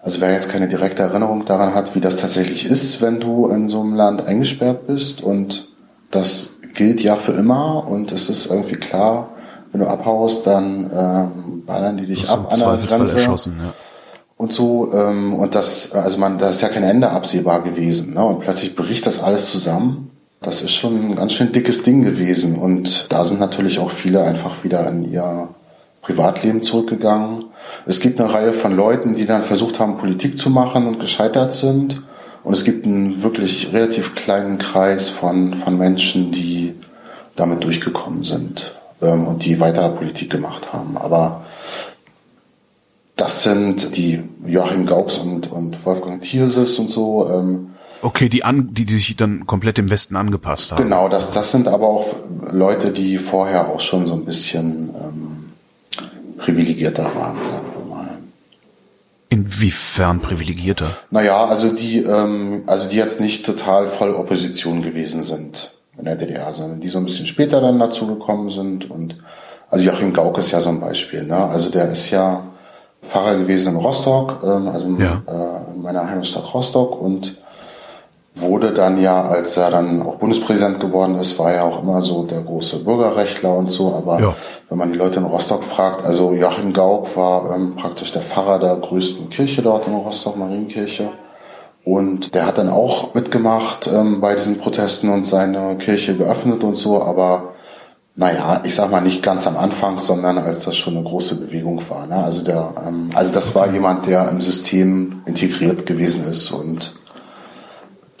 [0.00, 3.68] also wer jetzt keine direkte Erinnerung daran hat, wie das tatsächlich ist, wenn du in
[3.68, 5.68] so einem Land eingesperrt bist und
[6.10, 9.28] das gilt ja für immer und es ist irgendwie klar,
[9.70, 13.20] wenn du abhaust, dann ähm, ballern die dich ab an der Grenze.
[13.20, 13.72] Erschossen, ja.
[14.36, 18.14] Und so, ähm, und das, also man, da ist ja kein Ende absehbar gewesen.
[18.14, 18.24] Ne?
[18.24, 20.09] Und plötzlich bricht das alles zusammen.
[20.42, 22.56] Das ist schon ein ganz schön dickes Ding gewesen.
[22.56, 25.48] Und da sind natürlich auch viele einfach wieder in ihr
[26.00, 27.44] Privatleben zurückgegangen.
[27.84, 31.52] Es gibt eine Reihe von Leuten, die dann versucht haben, Politik zu machen und gescheitert
[31.52, 32.02] sind.
[32.42, 36.74] Und es gibt einen wirklich relativ kleinen Kreis von, von Menschen, die
[37.36, 40.96] damit durchgekommen sind ähm, und die weiter Politik gemacht haben.
[40.96, 41.44] Aber
[43.14, 47.28] das sind die Joachim Gauks und, und Wolfgang Thierses und so.
[47.30, 47.70] Ähm,
[48.02, 50.82] okay, die, an, die, die sich dann komplett im Westen angepasst haben.
[50.82, 52.14] Genau, das, das sind aber auch
[52.50, 55.52] Leute, die vorher auch schon so ein bisschen ähm,
[56.38, 58.18] privilegierter waren, sagen wir mal.
[59.28, 60.90] Inwiefern privilegierter?
[61.10, 66.16] Naja, also die, ähm, also die jetzt nicht total voll Opposition gewesen sind in der
[66.16, 68.90] DDR, sondern die so ein bisschen später dann dazu gekommen sind.
[68.90, 69.16] Und
[69.70, 71.24] also Joachim Gauck ist ja so ein Beispiel.
[71.24, 71.36] Ne?
[71.36, 72.44] Also der ist ja
[73.02, 75.22] Pfarrer gewesen in Rostock, ähm, also ja.
[75.26, 77.39] äh, in meiner Heimatstadt Rostock und
[78.34, 82.24] wurde dann ja, als er dann auch Bundespräsident geworden ist, war er auch immer so
[82.24, 83.94] der große Bürgerrechtler und so.
[83.94, 84.34] Aber ja.
[84.68, 88.58] wenn man die Leute in Rostock fragt, also Joachim Gauck war ähm, praktisch der Pfarrer
[88.58, 91.10] der größten Kirche dort in Rostock, Marienkirche.
[91.84, 96.76] Und der hat dann auch mitgemacht ähm, bei diesen Protesten und seine Kirche geöffnet und
[96.76, 97.54] so, aber
[98.16, 101.80] naja, ich sag mal nicht ganz am Anfang, sondern als das schon eine große Bewegung
[101.88, 102.06] war.
[102.06, 102.16] Ne?
[102.16, 106.99] Also der, ähm, also das war jemand, der im System integriert gewesen ist und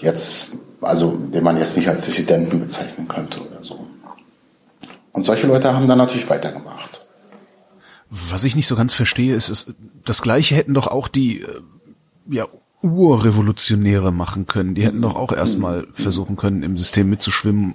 [0.00, 3.86] jetzt, also den man jetzt nicht als Dissidenten bezeichnen könnte oder so.
[5.12, 7.06] Und solche Leute haben dann natürlich weitergemacht.
[8.10, 11.60] Was ich nicht so ganz verstehe, ist, ist das Gleiche hätten doch auch die äh,
[12.28, 12.46] ja,
[12.82, 14.74] Urrevolutionäre machen können.
[14.74, 17.74] Die hätten doch auch erstmal versuchen können, im System mitzuschwimmen,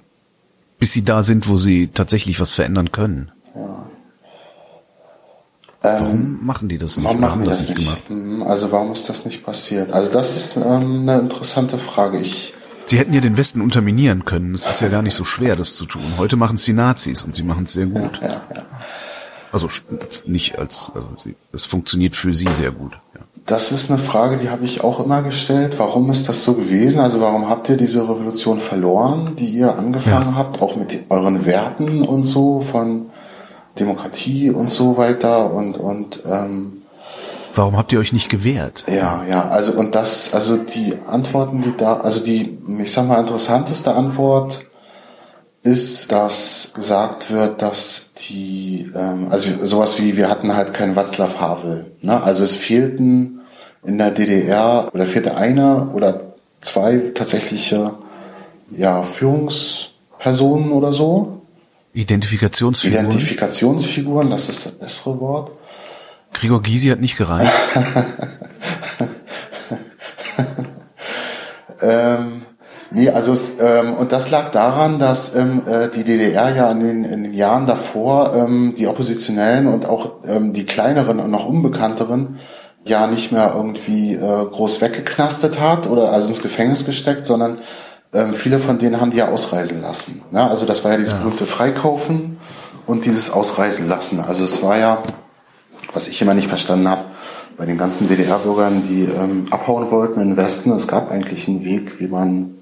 [0.78, 3.30] bis sie da sind, wo sie tatsächlich was verändern können.
[3.54, 3.86] Ja.
[5.82, 7.06] Warum ähm, machen die das nicht?
[7.06, 8.08] Warum machen die das, das nicht?
[8.08, 8.48] Gemacht?
[8.48, 9.92] Also warum ist das nicht passiert?
[9.92, 12.18] Also das ist ähm, eine interessante Frage.
[12.18, 12.54] Ich
[12.86, 14.54] Sie hätten ja den Westen unterminieren können.
[14.54, 16.04] Es ist ja gar nicht so schwer, das zu tun.
[16.18, 18.20] Heute machen es die Nazis und sie machen es sehr gut.
[18.22, 18.66] Ja, ja, ja.
[19.50, 19.68] Also
[20.26, 22.92] nicht als, also sie, es funktioniert für sie sehr gut.
[23.14, 23.20] Ja.
[23.44, 25.78] Das ist eine Frage, die habe ich auch immer gestellt.
[25.78, 27.00] Warum ist das so gewesen?
[27.00, 30.34] Also warum habt ihr diese Revolution verloren, die ihr angefangen ja.
[30.36, 33.06] habt, auch mit euren Werten und so von
[33.78, 36.82] Demokratie und so weiter und und ähm,
[37.54, 38.84] Warum habt ihr euch nicht gewehrt?
[38.86, 43.18] Ja, ja, also und das, also die Antworten, die da, also die, ich sag mal,
[43.18, 44.66] interessanteste Antwort
[45.62, 51.38] ist, dass gesagt wird, dass die, ähm, also sowas wie, wir hatten halt keinen Václav
[51.38, 51.86] Havel.
[52.02, 52.22] Ne?
[52.22, 53.40] Also es fehlten
[53.82, 57.94] in der DDR oder fehlte eine oder zwei tatsächliche
[58.70, 61.42] ja, Führungspersonen oder so.
[61.96, 63.06] Identifikationsfiguren.
[63.06, 65.50] Identifikationsfiguren, das ist das bessere Wort.
[66.34, 67.50] Gregor Gysi hat nicht gereicht.
[71.80, 72.42] ähm,
[72.92, 76.80] Nee, also es, ähm, und das lag daran, dass ähm, äh, die DDR ja in
[76.80, 81.46] den, in den Jahren davor ähm, die Oppositionellen und auch ähm, die kleineren und noch
[81.46, 82.38] unbekannteren
[82.84, 87.58] ja nicht mehr irgendwie äh, groß weggeknastet hat oder also ins Gefängnis gesteckt, sondern
[88.16, 90.22] ähm, viele von denen haben die ja ausreisen lassen.
[90.30, 90.48] Ne?
[90.48, 91.18] Also das war ja dieses ja.
[91.18, 92.38] berühmte Freikaufen
[92.86, 94.20] und dieses Ausreisen lassen.
[94.20, 94.98] Also es war ja,
[95.92, 97.02] was ich immer nicht verstanden habe,
[97.56, 101.64] bei den ganzen DDR-Bürgern, die ähm, abhauen wollten in den Westen, es gab eigentlich einen
[101.64, 102.54] Weg, wie man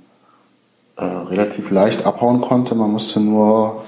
[0.97, 2.75] äh, relativ leicht abhauen konnte.
[2.75, 3.85] Man musste nur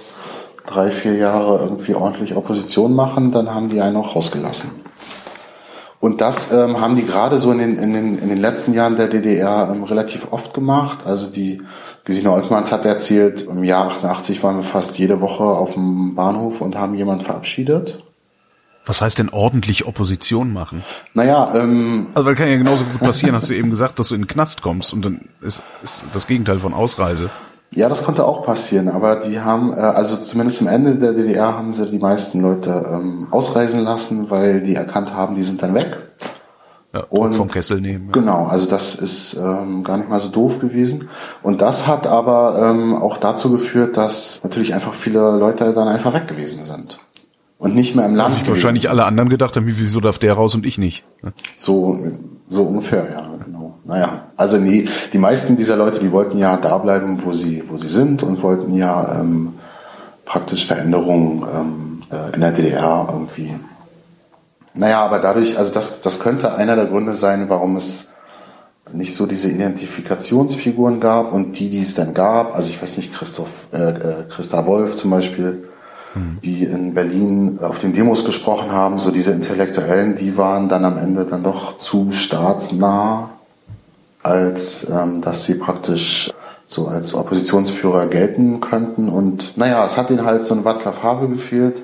[0.66, 4.85] drei, vier Jahre irgendwie ordentlich Opposition machen, dann haben die einen auch rausgelassen.
[6.06, 8.96] Und das ähm, haben die gerade so in den, in, den, in den letzten Jahren
[8.96, 11.00] der DDR ähm, relativ oft gemacht.
[11.04, 11.62] Also die
[12.04, 16.60] Gesine Oltmanns hat erzählt, im Jahr 88 waren wir fast jede Woche auf dem Bahnhof
[16.60, 18.04] und haben jemand verabschiedet.
[18.84, 20.84] Was heißt denn ordentlich Opposition machen?
[21.12, 24.14] Naja, ähm, also weil kann ja genauso gut passieren, hast du eben gesagt, dass du
[24.14, 27.30] in den Knast kommst und dann ist, ist das Gegenteil von Ausreise.
[27.72, 31.56] Ja, das konnte auch passieren, aber die haben, äh, also zumindest am Ende der DDR
[31.56, 35.74] haben sie die meisten Leute ähm, ausreisen lassen, weil die erkannt haben, die sind dann
[35.74, 35.98] weg.
[36.94, 38.06] Ja, und vom Kessel nehmen.
[38.06, 38.12] Ja.
[38.12, 41.08] Genau, also das ist ähm, gar nicht mal so doof gewesen.
[41.42, 46.14] Und das hat aber ähm, auch dazu geführt, dass natürlich einfach viele Leute dann einfach
[46.14, 46.98] weg gewesen sind.
[47.58, 48.34] und nicht mehr im Land.
[48.34, 51.04] Sich wahrscheinlich alle anderen gedacht haben, wieso darf der raus und ich nicht?
[51.56, 51.98] So,
[52.48, 53.35] so ungefähr, ja.
[53.86, 57.76] Naja, also nee, die meisten dieser Leute, die wollten ja da bleiben, wo sie, wo
[57.76, 59.54] sie sind und wollten ja ähm,
[60.24, 63.54] praktisch Veränderungen ähm, äh, in der DDR irgendwie.
[64.74, 68.08] Naja, aber dadurch, also das, das könnte einer der Gründe sein, warum es
[68.92, 73.14] nicht so diese Identifikationsfiguren gab und die, die es dann gab, also ich weiß nicht,
[73.14, 75.68] Christoph, äh, äh, Christa Wolf zum Beispiel,
[76.14, 76.38] mhm.
[76.42, 80.98] die in Berlin auf den Demos gesprochen haben, so diese Intellektuellen, die waren dann am
[80.98, 83.30] Ende dann doch zu staatsnah,
[84.26, 86.32] als ähm, dass sie praktisch
[86.66, 89.08] so als Oppositionsführer gelten könnten.
[89.08, 91.82] Und naja, es hat ihnen halt so ein Václav Havel gefehlt,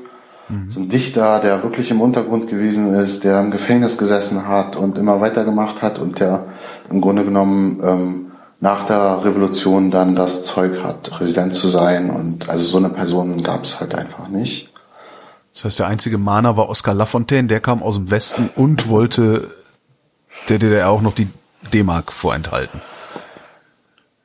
[0.48, 0.68] mhm.
[0.68, 4.98] so ein Dichter, der wirklich im Untergrund gewesen ist, der im Gefängnis gesessen hat und
[4.98, 6.46] immer weitergemacht hat und der
[6.90, 8.26] im Grunde genommen ähm,
[8.58, 12.10] nach der Revolution dann das Zeug hat, Präsident zu sein.
[12.10, 14.72] Und also so eine Person gab es halt einfach nicht.
[15.54, 19.50] Das heißt, der einzige Mahner war Oskar Lafontaine, der kam aus dem Westen und wollte
[20.48, 21.28] der DDR auch noch die
[21.72, 22.80] D-Mark vorenthalten.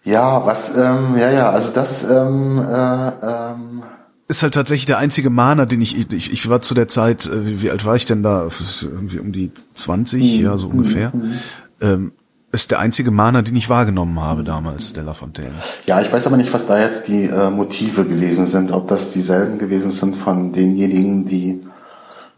[0.04, 3.84] Ja, was, ähm, ja, ja, also das, ähm, äh, ähm,
[4.30, 7.46] ist halt tatsächlich der einzige Mahner, den ich, ich, ich war zu der Zeit, äh,
[7.46, 8.48] wie, wie alt war ich denn da?
[8.82, 10.46] Irgendwie um die 20, mhm.
[10.46, 11.12] ja, so ungefähr.
[11.14, 11.34] Mhm.
[11.80, 12.12] Ähm,
[12.52, 15.54] ist der einzige Mahner, den ich wahrgenommen habe damals, der Lafontaine.
[15.86, 19.12] Ja, ich weiß aber nicht, was da jetzt die äh, Motive gewesen sind, ob das
[19.12, 21.66] dieselben gewesen sind von denjenigen, die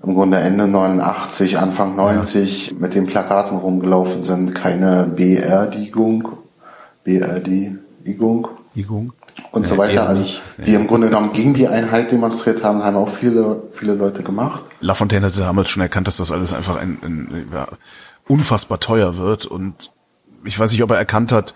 [0.03, 2.77] im Grunde Ende 89, Anfang 90 ja.
[2.79, 6.37] mit den Plakaten rumgelaufen sind, keine Beerdigung
[7.03, 9.13] BRD-Igung Igung.
[9.51, 10.07] und so weiter.
[10.07, 10.23] Also
[10.65, 14.63] die im Grunde genommen gegen die Einheit demonstriert haben, haben auch viele, viele Leute gemacht.
[14.79, 17.67] Lafontaine hatte damals schon erkannt, dass das alles einfach ein, ein ja,
[18.27, 19.91] unfassbar teuer wird und
[20.45, 21.53] ich weiß nicht, ob er erkannt hat,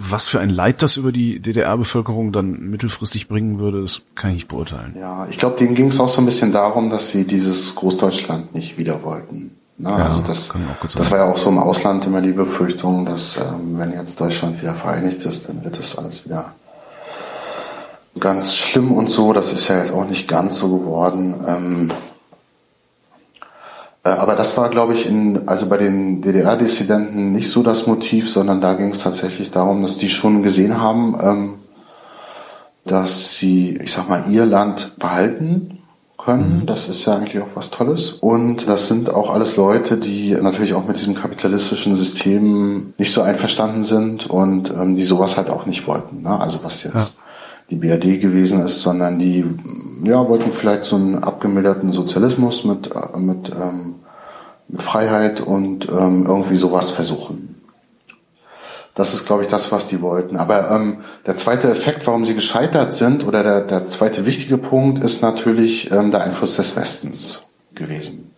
[0.00, 4.36] was für ein Leid das über die DDR-Bevölkerung dann mittelfristig bringen würde, das kann ich
[4.36, 4.94] nicht beurteilen.
[4.98, 8.54] Ja, ich glaube, denen ging es auch so ein bisschen darum, dass sie dieses Großdeutschland
[8.54, 9.56] nicht wieder wollten.
[9.76, 10.50] Na, ja, also das,
[10.96, 14.60] das war ja auch so im Ausland immer die Befürchtung, dass ähm, wenn jetzt Deutschland
[14.60, 16.52] wieder vereinigt ist, dann wird das alles wieder
[18.18, 19.32] ganz schlimm und so.
[19.32, 21.34] Das ist ja jetzt auch nicht ganz so geworden.
[21.46, 21.94] Ähm, äh,
[24.10, 28.60] aber das war, glaube ich, in, also bei den DDR-Dissidenten nicht so das Motiv, sondern
[28.60, 31.54] da ging es tatsächlich darum, dass die schon gesehen haben, ähm,
[32.84, 35.78] dass sie, ich sag mal, ihr Land behalten
[36.28, 36.60] können.
[36.60, 36.66] Mhm.
[36.66, 38.12] Das ist ja eigentlich auch was Tolles.
[38.12, 43.22] Und das sind auch alles Leute, die natürlich auch mit diesem kapitalistischen System nicht so
[43.22, 46.22] einverstanden sind und ähm, die sowas halt auch nicht wollten.
[46.22, 46.38] Ne?
[46.38, 47.24] Also was jetzt ja.
[47.70, 49.44] die BRD gewesen ist, sondern die
[50.04, 53.97] ja wollten vielleicht so einen abgemilderten Sozialismus mit äh, mit ähm, mit
[54.76, 57.62] Freiheit und ähm, irgendwie sowas versuchen.
[58.94, 60.36] Das ist, glaube ich, das, was die wollten.
[60.36, 65.02] Aber ähm, der zweite Effekt, warum sie gescheitert sind, oder der, der zweite wichtige Punkt,
[65.04, 68.34] ist natürlich ähm, der Einfluss des Westens gewesen.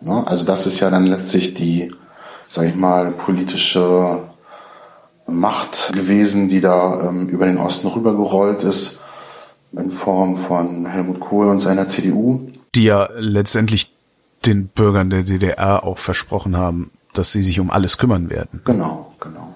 [0.00, 0.22] Ne?
[0.26, 1.90] Also das ist ja dann letztlich die,
[2.48, 4.22] sage ich mal, politische
[5.26, 8.98] Macht gewesen, die da ähm, über den Osten rübergerollt ist,
[9.72, 12.48] in Form von Helmut Kohl und seiner CDU.
[12.74, 13.93] Die ja letztendlich
[14.46, 18.60] den Bürgern der DDR auch versprochen haben, dass sie sich um alles kümmern werden.
[18.64, 19.54] Genau, genau.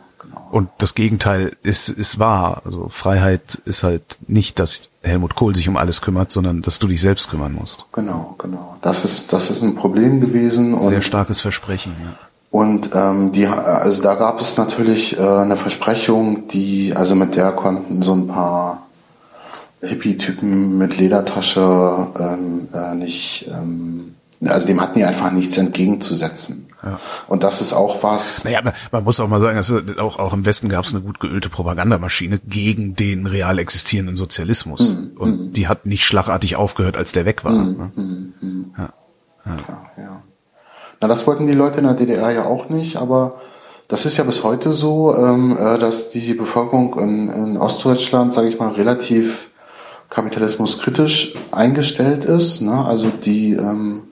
[0.50, 2.62] Und das Gegenteil ist, ist wahr.
[2.64, 6.86] Also Freiheit ist halt nicht, dass Helmut Kohl sich um alles kümmert, sondern dass du
[6.86, 7.86] dich selbst kümmern musst.
[7.92, 8.76] Genau, genau.
[8.80, 10.80] Das ist, das ist ein Problem gewesen.
[10.82, 12.14] Sehr starkes Versprechen, ja.
[12.50, 17.52] Und ähm, die, also da gab es natürlich äh, eine Versprechung, die, also mit der
[17.52, 18.86] konnten so ein paar
[19.82, 24.14] Hippie-Typen mit Ledertasche ähm, äh, nicht, ähm,
[24.46, 26.68] also dem hatten die einfach nichts entgegenzusetzen.
[26.82, 27.00] Ja.
[27.26, 28.44] Und das ist auch was.
[28.44, 28.60] Naja,
[28.92, 31.48] man, muss auch mal sagen, dass auch, auch im Westen gab es eine gut geölte
[31.48, 34.88] Propagandamaschine gegen den real existierenden Sozialismus.
[34.88, 35.52] Mm, und mm.
[35.54, 37.50] die hat nicht schlagartig aufgehört, als der weg war.
[37.50, 38.72] Mm, ne?
[38.78, 38.92] ja.
[39.44, 39.56] Ja.
[39.56, 40.22] Klar, ja.
[41.00, 43.40] Na, das wollten die Leute in der DDR ja auch nicht, aber
[43.88, 48.48] das ist ja bis heute so, ähm, äh, dass die Bevölkerung in, in Ostdeutschland, sage
[48.48, 49.50] ich mal, relativ
[50.10, 52.60] kapitalismuskritisch eingestellt ist.
[52.60, 52.84] Ne?
[52.84, 54.07] Also die ähm,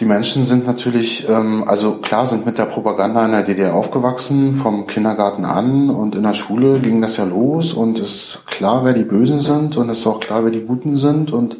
[0.00, 4.54] die Menschen sind natürlich, ähm, also klar, sind mit der Propaganda in der DDR aufgewachsen,
[4.54, 8.94] vom Kindergarten an und in der Schule ging das ja los und ist klar, wer
[8.94, 11.58] die Bösen sind und ist auch klar, wer die Guten sind und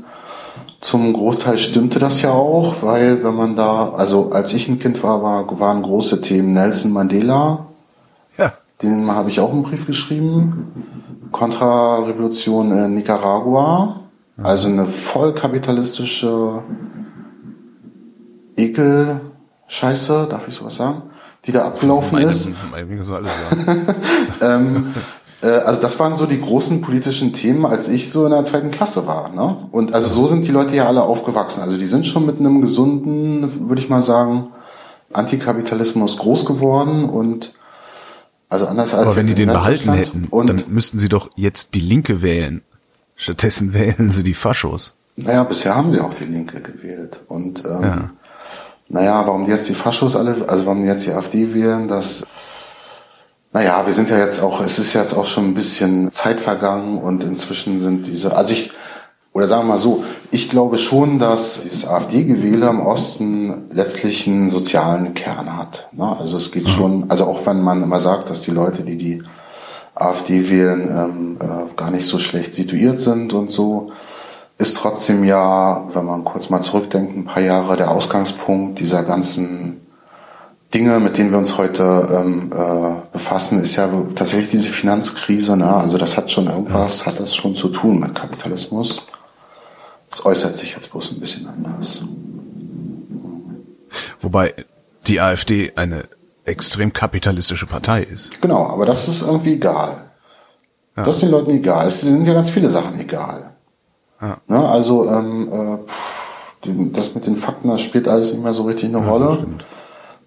[0.80, 5.02] zum Großteil stimmte das ja auch, weil wenn man da, also als ich ein Kind
[5.02, 7.66] war, war waren große Themen Nelson Mandela,
[8.38, 8.54] ja.
[8.80, 14.00] den habe ich auch einen Brief geschrieben, Kontrarevolution in Nicaragua,
[14.42, 16.62] also eine voll kapitalistische
[18.64, 21.02] Ekel-Scheiße, darf ich sowas sagen,
[21.44, 22.48] die da abgelaufen meine, ist.
[22.70, 23.86] Meine, so alles sagen.
[24.40, 24.94] ähm,
[25.42, 28.70] Äh, also das waren so die großen politischen Themen, als ich so in der zweiten
[28.70, 29.30] Klasse war.
[29.30, 29.56] Ne?
[29.72, 31.62] Und also so sind die Leute ja alle aufgewachsen.
[31.62, 34.48] Also die sind schon mit einem gesunden, würde ich mal sagen,
[35.12, 37.54] Antikapitalismus groß geworden und
[38.48, 41.80] also anders als Aber wenn die den behalten hätten, dann müssten sie doch jetzt die
[41.80, 42.62] Linke wählen.
[43.16, 44.94] Stattdessen wählen sie die Faschos.
[45.16, 47.20] Naja, bisher haben sie auch die Linke gewählt.
[47.28, 48.10] Und ähm, ja.
[48.90, 52.24] Naja, warum jetzt die Faschos alle, also warum jetzt die AfD wählen, das
[53.52, 56.98] naja, wir sind ja jetzt auch, es ist jetzt auch schon ein bisschen Zeit vergangen
[56.98, 58.70] und inzwischen sind diese, also ich,
[59.32, 64.50] oder sagen wir mal so, ich glaube schon, dass dieses AfD-Gewähle im Osten letztlich einen
[64.50, 65.88] sozialen Kern hat.
[65.92, 66.16] Ne?
[66.16, 69.22] Also es geht schon, also auch wenn man immer sagt, dass die Leute, die die
[69.96, 73.90] AfD wählen, ähm, äh, gar nicht so schlecht situiert sind und so,
[74.60, 79.86] ist trotzdem ja, wenn man kurz mal zurückdenkt, ein paar Jahre der Ausgangspunkt dieser ganzen
[80.74, 85.56] Dinge, mit denen wir uns heute ähm, äh, befassen, ist ja tatsächlich diese Finanzkrise.
[85.56, 85.74] Ne?
[85.74, 89.02] Also das hat schon irgendwas, hat das schon zu tun mit Kapitalismus.
[90.10, 92.02] Es äußert sich jetzt bloß ein bisschen anders.
[94.20, 94.54] Wobei
[95.06, 96.04] die AfD eine
[96.44, 98.40] extrem kapitalistische Partei ist.
[98.42, 100.10] Genau, aber das ist irgendwie egal.
[100.96, 101.04] Ja.
[101.04, 101.86] Das ist den Leuten egal.
[101.86, 103.49] Es sind ja ganz viele Sachen egal.
[104.20, 104.38] Ja.
[104.46, 104.68] Ne?
[104.68, 105.48] Also ähm,
[106.64, 109.36] äh, das mit den Fakten, das spielt alles nicht mehr so richtig eine ja, Rolle.
[109.36, 109.64] Stimmt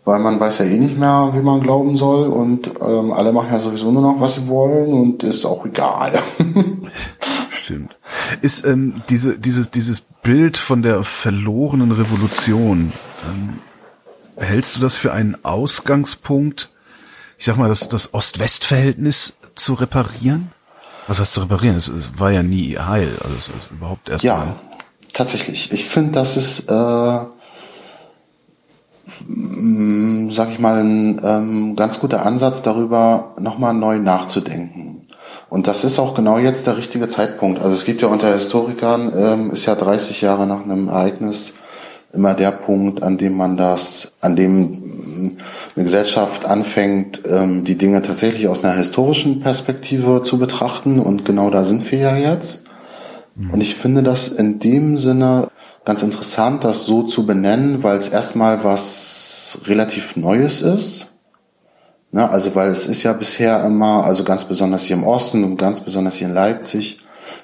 [0.06, 3.50] weil man weiß ja eh nicht mehr, wie man glauben soll und ähm, alle machen
[3.52, 6.20] ja sowieso nur noch, was sie wollen und ist auch egal.
[7.50, 7.96] Stimmt.
[8.42, 12.92] Ist ähm, diese, dieses, dieses Bild von der verlorenen Revolution,
[13.26, 13.60] ähm,
[14.36, 16.72] hältst du das für einen Ausgangspunkt,
[17.38, 20.52] ich sag mal, das, das Ost-West-Verhältnis zu reparieren?
[21.08, 21.76] Was heißt zu reparieren?
[21.76, 24.56] Es, es war ja nie heil, also es ist überhaupt erst Ja, mal.
[25.14, 25.72] tatsächlich.
[25.72, 27.20] Ich finde, dass es äh,
[29.28, 35.08] Mm, sag ich mal, ein ähm, ganz guter Ansatz darüber, nochmal neu nachzudenken.
[35.50, 37.62] Und das ist auch genau jetzt der richtige Zeitpunkt.
[37.62, 41.54] Also es gibt ja unter Historikern, ähm, ist ja 30 Jahre nach einem Ereignis
[42.12, 44.93] immer der Punkt, an dem man das, an dem
[45.76, 51.00] eine Gesellschaft anfängt, ähm, die Dinge tatsächlich aus einer historischen Perspektive zu betrachten.
[51.00, 52.64] Und genau da sind wir ja jetzt.
[53.36, 53.52] Mhm.
[53.52, 55.50] Und ich finde das in dem Sinne
[55.86, 61.08] ganz interessant, das so zu benennen, weil es erstmal was relativ Neues ist.
[62.12, 65.58] Ne, also weil es ist ja bisher immer, also ganz besonders hier im Osten und
[65.58, 67.00] ganz besonders hier in Leipzig,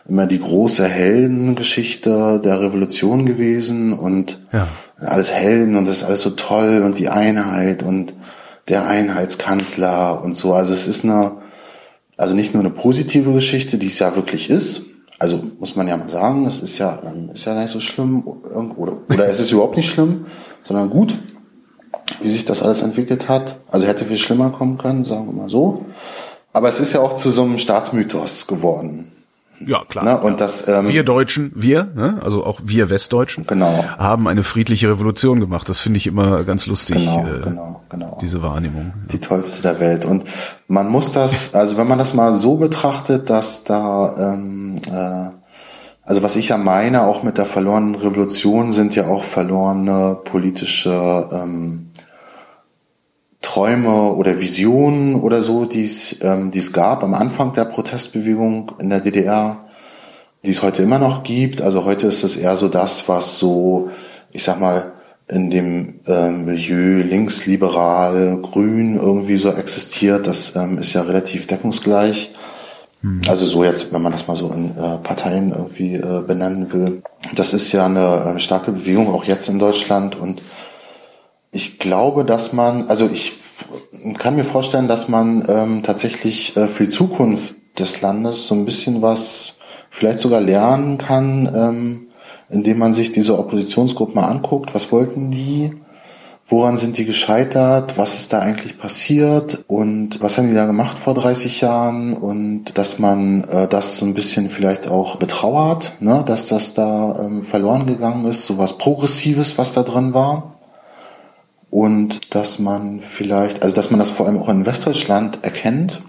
[0.08, 4.68] immer die große Heldengeschichte der Revolution gewesen und ja.
[5.02, 8.14] Alles Helden und das ist alles so toll und die Einheit und
[8.68, 10.54] der Einheitskanzler und so.
[10.54, 11.34] Also es ist eine,
[12.18, 14.86] also nicht nur eine positive Geschichte, die es ja wirklich ist,
[15.20, 16.98] also muss man ja mal sagen, es ist ja,
[17.34, 20.28] ist ja nicht so schlimm oder, oder es ist überhaupt nicht schlimm,
[20.64, 21.18] sondern gut,
[22.22, 23.60] wie sich das alles entwickelt hat.
[23.70, 25.86] Also hätte viel schlimmer kommen können, sagen wir mal so.
[26.54, 29.12] Aber es ist ja auch zu so einem Staatsmythos geworden.
[29.66, 30.06] Ja, klar.
[30.06, 30.20] Ne?
[30.20, 32.20] Und das, ähm, wir Deutschen, wir, ne?
[32.24, 33.84] also auch wir Westdeutschen, genau.
[33.98, 35.68] haben eine friedliche Revolution gemacht.
[35.70, 38.18] Das finde ich immer ganz lustig, genau, äh, genau, genau.
[38.22, 38.94] diese Wahrnehmung.
[39.12, 40.06] Die tollste der Welt.
[40.06, 40.26] Und
[40.68, 45.32] man muss das, also wenn man das mal so betrachtet, dass da, ähm, äh,
[46.04, 51.30] also was ich ja meine, auch mit der verlorenen Revolution sind ja auch verlorene politische
[51.32, 51.89] ähm,
[53.42, 58.74] Träume oder Visionen oder so, die es, ähm, die es gab am Anfang der Protestbewegung
[58.80, 59.66] in der DDR,
[60.46, 61.62] die es heute immer noch gibt.
[61.62, 63.90] Also heute ist es eher so das, was so,
[64.32, 64.94] ich sag mal,
[65.30, 70.28] in dem ähm, Milieu linksliberal, grün irgendwie so existiert.
[70.28, 72.34] Das ähm, ist ja relativ deckungsgleich.
[73.02, 73.22] Mhm.
[73.28, 77.04] Also so jetzt, wenn man das mal so in äh, Parteien irgendwie äh, benennen will.
[77.36, 80.42] Das ist ja eine äh, starke Bewegung auch jetzt in Deutschland und
[81.52, 83.38] ich glaube, dass man, also ich
[84.18, 88.66] kann mir vorstellen, dass man ähm, tatsächlich äh, für die Zukunft des Landes so ein
[88.66, 89.56] bisschen was
[89.90, 92.08] vielleicht sogar lernen kann, ähm,
[92.50, 94.76] indem man sich diese Oppositionsgruppen mal anguckt.
[94.76, 95.74] Was wollten die?
[96.46, 97.98] Woran sind die gescheitert?
[97.98, 99.64] Was ist da eigentlich passiert?
[99.68, 102.14] Und was haben die da gemacht vor 30 Jahren?
[102.14, 106.24] Und dass man äh, das so ein bisschen vielleicht auch betrauert, ne?
[106.26, 110.59] dass das da ähm, verloren gegangen ist, so was Progressives, was da drin war
[111.72, 116.02] und dass man vielleicht, also dass man das vor allem auch in Westdeutschland erkennt,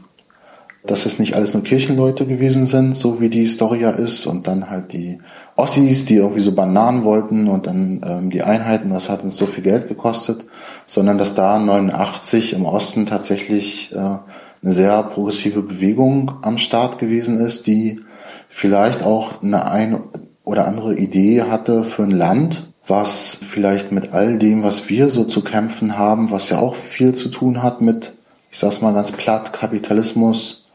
[0.87, 4.47] dass es nicht alles nur Kirchenleute gewesen sind, so wie die Story ja ist, und
[4.47, 5.19] dann halt die
[5.57, 9.45] Ossis, die irgendwie so Bananen wollten und dann ähm, die Einheiten, das hat uns so
[9.45, 10.47] viel Geld gekostet,
[10.87, 17.41] sondern dass da 89 im Osten tatsächlich äh, eine sehr progressive Bewegung am Start gewesen
[17.41, 18.01] ist, die
[18.49, 20.01] vielleicht auch eine ein
[20.45, 25.25] oder andere Idee hatte für ein Land, was vielleicht mit all dem, was wir so
[25.25, 28.15] zu kämpfen haben, was ja auch viel zu tun hat mit,
[28.51, 30.67] ich sag's mal ganz platt, Kapitalismus,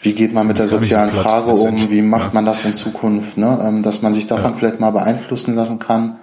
[0.00, 3.36] wie geht man mit der sozialen so Frage um, wie macht man das in Zukunft,
[3.36, 3.58] ne?
[3.64, 4.56] Ähm, dass man sich davon ja.
[4.56, 6.18] vielleicht mal beeinflussen lassen kann,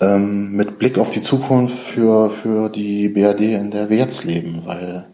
[0.00, 4.62] ähm, mit Blick auf die Zukunft für, für die BRD, in der wir jetzt leben,
[4.64, 5.06] weil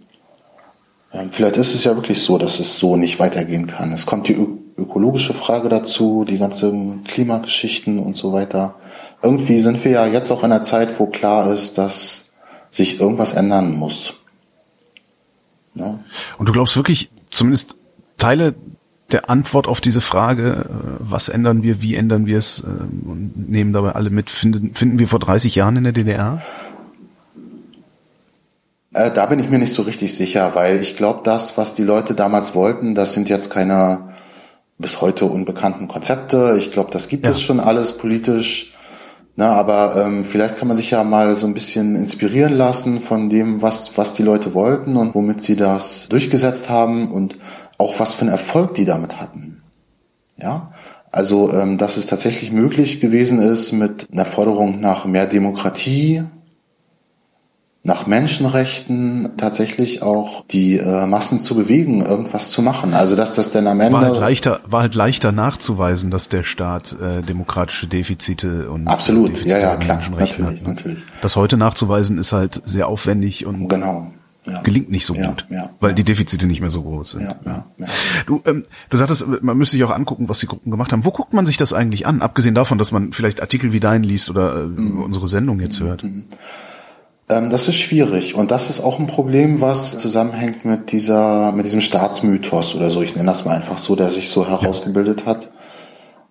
[1.12, 3.92] ähm, vielleicht ist es ja wirklich so, dass es so nicht weitergehen kann.
[3.92, 4.36] Es kommt die
[4.78, 8.76] ökologische Frage dazu, die ganzen Klimageschichten und so weiter.
[9.22, 12.32] Irgendwie sind wir ja jetzt auch in einer Zeit, wo klar ist, dass
[12.70, 14.14] sich irgendwas ändern muss.
[15.74, 16.00] Ja.
[16.38, 17.76] Und du glaubst wirklich, zumindest
[18.18, 18.54] Teile
[19.10, 23.50] der Antwort auf diese Frage, äh, was ändern wir, wie ändern wir es, ähm, und
[23.50, 26.42] nehmen dabei alle mit, finden, finden wir vor 30 Jahren in der DDR?
[28.94, 31.84] Äh, da bin ich mir nicht so richtig sicher, weil ich glaube, das, was die
[31.84, 34.12] Leute damals wollten, das sind jetzt keine
[34.78, 36.56] bis heute unbekannten Konzepte.
[36.58, 37.30] Ich glaube, das gibt ja.
[37.30, 38.71] es schon alles politisch.
[39.34, 43.30] Na, aber ähm, vielleicht kann man sich ja mal so ein bisschen inspirieren lassen von
[43.30, 47.38] dem, was, was die Leute wollten und womit sie das durchgesetzt haben und
[47.78, 49.62] auch was für einen Erfolg die damit hatten.
[50.36, 50.72] Ja,
[51.10, 56.24] also ähm, dass es tatsächlich möglich gewesen ist mit einer Forderung nach mehr Demokratie,
[57.84, 62.94] nach Menschenrechten tatsächlich auch die äh, Massen zu bewegen, irgendwas zu machen.
[62.94, 66.44] Also dass das denn am Ende war halt leichter, war halt leichter nachzuweisen, dass der
[66.44, 70.68] Staat äh, demokratische Defizite und absolut, Defizite ja ja klar, natürlich, hat, ne?
[70.68, 70.98] natürlich.
[71.22, 74.12] Das heute nachzuweisen ist halt sehr aufwendig und genau.
[74.44, 74.60] Ja.
[74.62, 77.22] gelingt nicht so ja, gut, ja, weil die Defizite nicht mehr so groß sind.
[77.22, 77.86] Ja, ja, ja.
[78.26, 81.04] Du, ähm, du sagtest, man müsste sich auch angucken, was die Gruppen gemacht haben.
[81.04, 82.22] Wo guckt man sich das eigentlich an?
[82.22, 85.02] Abgesehen davon, dass man vielleicht Artikel wie deinen liest oder äh, mhm.
[85.02, 85.84] unsere Sendung jetzt mhm.
[85.84, 86.02] hört.
[86.02, 86.24] Mhm.
[87.32, 88.34] Ähm, das ist schwierig.
[88.34, 93.02] Und das ist auch ein Problem, was zusammenhängt mit dieser, mit diesem Staatsmythos oder so.
[93.02, 95.50] Ich nenne das mal einfach so, der sich so herausgebildet hat.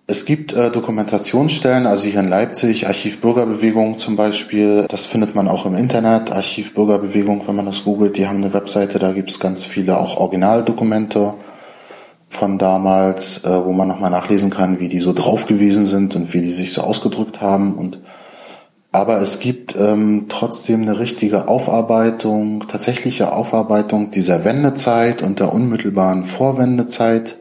[0.06, 5.48] Es gibt äh, Dokumentationsstellen, also hier in Leipzig, Archiv Bürgerbewegung zum Beispiel, das findet man
[5.48, 9.30] auch im Internet, Archiv Bürgerbewegung, wenn man das googelt, die haben eine Webseite, da gibt
[9.30, 11.34] es ganz viele auch Originaldokumente
[12.28, 16.34] von damals, äh, wo man nochmal nachlesen kann, wie die so drauf gewesen sind und
[16.34, 17.74] wie die sich so ausgedrückt haben.
[17.74, 18.00] Und
[18.92, 26.26] aber es gibt ähm, trotzdem eine richtige Aufarbeitung, tatsächliche Aufarbeitung dieser Wendezeit und der unmittelbaren
[26.26, 27.38] Vorwendezeit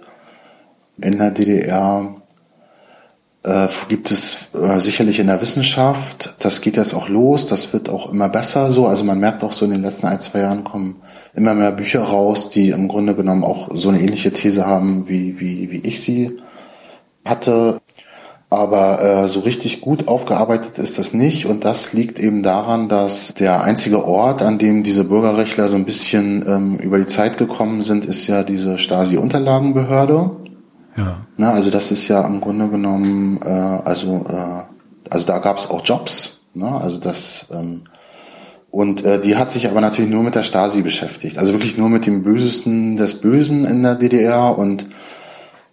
[1.02, 2.16] in der DDR.
[3.44, 6.36] Äh, gibt es äh, sicherlich in der Wissenschaft.
[6.40, 7.48] Das geht jetzt auch los.
[7.48, 8.88] Das wird auch immer besser so.
[8.88, 11.02] Also man merkt auch so in den letzten ein, zwei Jahren kommen
[11.34, 15.40] immer mehr Bücher raus, die im Grunde genommen auch so eine ähnliche These haben, wie,
[15.40, 16.38] wie, wie ich sie
[17.26, 17.82] hatte.
[18.52, 21.46] Aber äh, so richtig gut aufgearbeitet ist das nicht.
[21.46, 25.86] Und das liegt eben daran, dass der einzige Ort, an dem diese Bürgerrechtler so ein
[25.86, 30.32] bisschen ähm, über die Zeit gekommen sind, ist ja diese Stasi-Unterlagenbehörde.
[30.98, 31.26] Ja.
[31.38, 35.70] Na, also das ist ja im Grunde genommen, äh, also, äh, also da gab es
[35.70, 36.42] auch Jobs.
[36.54, 36.70] Ne?
[36.70, 37.84] Also das ähm,
[38.70, 41.38] und äh, die hat sich aber natürlich nur mit der Stasi beschäftigt.
[41.38, 44.88] Also wirklich nur mit dem Bösesten des Bösen in der DDR und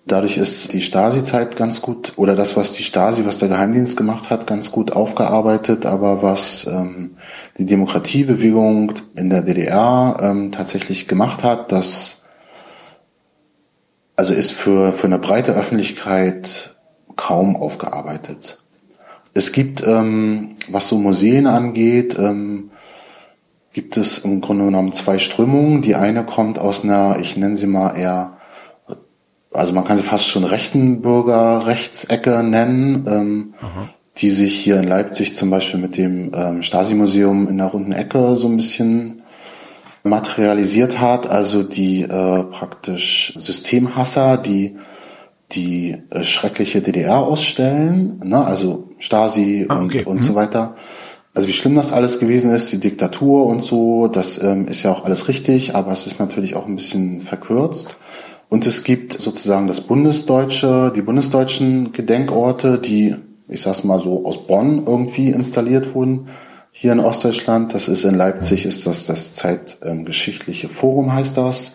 [0.09, 4.31] Dadurch ist die Stasi-Zeit ganz gut, oder das, was die Stasi, was der Geheimdienst gemacht
[4.31, 7.19] hat, ganz gut aufgearbeitet, aber was ähm,
[7.59, 12.23] die Demokratiebewegung in der DDR ähm, tatsächlich gemacht hat, das
[14.17, 16.77] also ist für, für eine breite Öffentlichkeit
[17.15, 18.59] kaum aufgearbeitet.
[19.35, 22.71] Es gibt, ähm, was so Museen angeht, ähm,
[23.75, 25.83] gibt es im Grunde genommen zwei Strömungen.
[25.83, 28.38] Die eine kommt aus einer, ich nenne sie mal eher
[29.53, 33.55] also man kann sie fast schon rechten Bürgerrechtsecke nennen, ähm,
[34.19, 38.37] die sich hier in Leipzig zum Beispiel mit dem ähm, Stasi-Museum in der runden Ecke
[38.37, 39.23] so ein bisschen
[40.03, 41.29] materialisiert hat.
[41.29, 44.77] Also die äh, praktisch Systemhasser, die
[45.53, 48.45] die äh, schreckliche DDR ausstellen, ne?
[48.45, 50.01] also Stasi ah, okay.
[50.01, 50.23] und, und mhm.
[50.23, 50.77] so weiter.
[51.35, 54.91] Also wie schlimm das alles gewesen ist, die Diktatur und so, das ähm, ist ja
[54.91, 57.97] auch alles richtig, aber es ist natürlich auch ein bisschen verkürzt.
[58.49, 63.15] Und es gibt sozusagen das Bundesdeutsche, die bundesdeutschen Gedenkorte, die,
[63.49, 66.29] ich sag's mal so, aus Bonn irgendwie installiert wurden.
[66.73, 71.73] Hier in Ostdeutschland, das ist in Leipzig, ist das das Zeitgeschichtliche Forum, heißt das,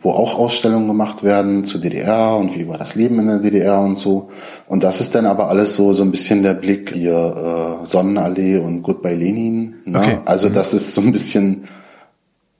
[0.00, 3.80] wo auch Ausstellungen gemacht werden zu DDR und wie war das Leben in der DDR
[3.80, 4.30] und so.
[4.66, 8.58] Und das ist dann aber alles so so ein bisschen der Blick hier äh, Sonnenallee
[8.58, 9.76] und Goodbye Lenin.
[9.84, 9.98] Ne?
[9.98, 10.18] Okay.
[10.24, 11.68] Also das ist so ein bisschen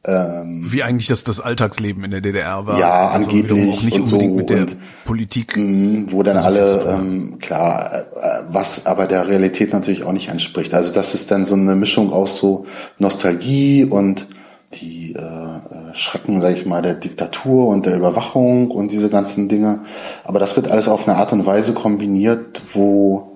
[0.07, 2.79] ähm, Wie eigentlich das, das Alltagsleben in der DDR war.
[2.79, 5.57] Ja, also angeblich auch nicht und so mit der und, Politik.
[5.57, 10.75] Mh, wo dann alle, ähm, klar, äh, was aber der Realität natürlich auch nicht entspricht.
[10.75, 12.67] Also das ist dann so eine Mischung aus so
[12.99, 14.27] Nostalgie und
[14.75, 19.81] die äh, Schrecken, sage ich mal, der Diktatur und der Überwachung und diese ganzen Dinge.
[20.25, 23.36] Aber das wird alles auf eine Art und Weise kombiniert, wo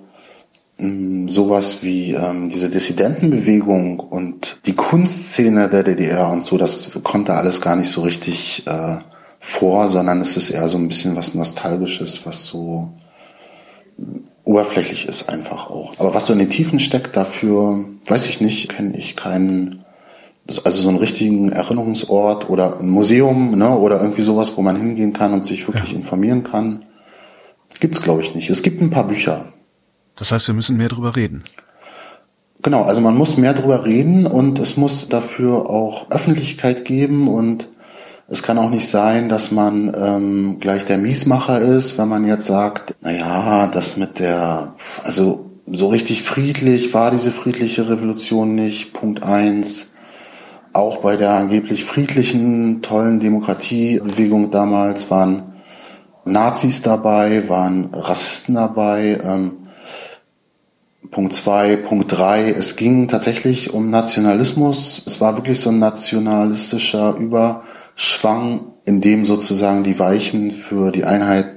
[1.27, 7.61] sowas wie ähm, diese Dissidentenbewegung und die Kunstszene der DDR und so, das konnte alles
[7.61, 8.97] gar nicht so richtig äh,
[9.39, 12.93] vor, sondern es ist eher so ein bisschen was Nostalgisches, was so
[14.43, 15.93] oberflächlich ist einfach auch.
[15.99, 19.85] Aber was so in den Tiefen steckt, dafür weiß ich nicht, kenne ich keinen,
[20.47, 25.13] also so einen richtigen Erinnerungsort oder ein Museum ne, oder irgendwie sowas, wo man hingehen
[25.13, 25.97] kann und sich wirklich ja.
[25.97, 26.85] informieren kann.
[27.79, 28.49] Gibt's glaube ich nicht.
[28.49, 29.45] Es gibt ein paar Bücher.
[30.15, 31.43] Das heißt, wir müssen mehr drüber reden.
[32.61, 37.67] Genau, also man muss mehr drüber reden und es muss dafür auch Öffentlichkeit geben und
[38.27, 42.45] es kann auch nicht sein, dass man ähm, gleich der Miesmacher ist, wenn man jetzt
[42.45, 48.93] sagt, na ja, das mit der, also so richtig friedlich war diese friedliche Revolution nicht.
[48.93, 49.87] Punkt eins.
[50.73, 55.53] Auch bei der angeblich friedlichen, tollen Demokratiebewegung damals waren
[56.23, 59.19] Nazis dabei, waren Rassisten dabei.
[59.23, 59.53] Ähm,
[61.09, 62.49] Punkt zwei, Punkt drei.
[62.49, 65.01] Es ging tatsächlich um Nationalismus.
[65.05, 67.63] Es war wirklich so ein nationalistischer Über
[67.95, 71.47] Schwang, in dem sozusagen die Weichen für die Einheit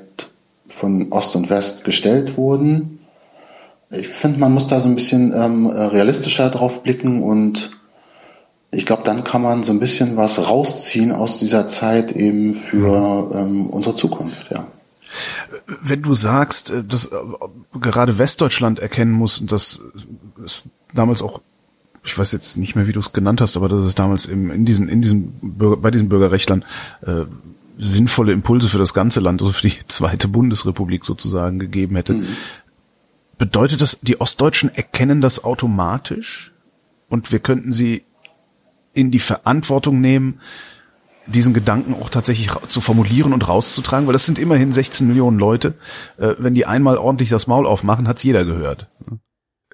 [0.66, 3.00] von Ost und West gestellt wurden.
[3.90, 7.70] Ich finde, man muss da so ein bisschen ähm, realistischer drauf blicken und
[8.70, 13.30] ich glaube, dann kann man so ein bisschen was rausziehen aus dieser Zeit eben für
[13.32, 14.66] ähm, unsere Zukunft, ja.
[15.66, 17.16] Wenn du sagst, äh, dass äh,
[17.80, 19.82] gerade Westdeutschland erkennen muss, dass
[20.44, 21.40] es damals auch
[22.06, 24.50] ich weiß jetzt nicht mehr, wie du es genannt hast, aber dass es damals im,
[24.50, 26.62] in diesen, in diesen bei diesen Bürgerrechtlern
[27.00, 27.24] äh,
[27.78, 32.14] sinnvolle Impulse für das ganze Land, also für die zweite Bundesrepublik sozusagen gegeben hätte.
[32.14, 32.26] Mhm.
[33.38, 36.52] Bedeutet das, die Ostdeutschen erkennen das automatisch
[37.08, 38.04] und wir könnten sie
[38.92, 40.40] in die Verantwortung nehmen,
[41.26, 45.74] diesen Gedanken auch tatsächlich zu formulieren und rauszutragen, weil das sind immerhin 16 Millionen Leute.
[46.18, 48.88] Äh, wenn die einmal ordentlich das Maul aufmachen, hat's jeder gehört.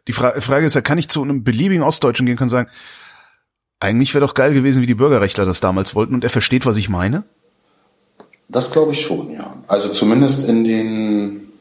[0.06, 2.68] Die Fra Frage ist ja, kann ich zu einem beliebigen Ostdeutschen gehen und sagen,
[3.80, 6.76] eigentlich wäre doch geil gewesen, wie die Bürgerrechtler das damals wollten und er versteht, was
[6.76, 7.24] ich meine?
[8.48, 9.54] Das glaube ich schon, ja.
[9.68, 11.52] Also zumindest in den,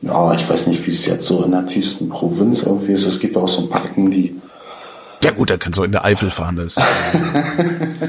[0.00, 3.06] ja, ich weiß nicht, wie es jetzt so in der tiefsten Provinz irgendwie ist.
[3.06, 4.40] Es gibt auch so ein paar Ecken, die.
[5.22, 6.76] Ja gut, er kann so in der Eifel fahren, das.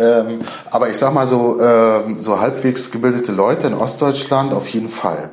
[0.00, 0.38] ähm,
[0.70, 5.30] aber ich sag mal so, äh, so halbwegs gebildete Leute in Ostdeutschland auf jeden Fall.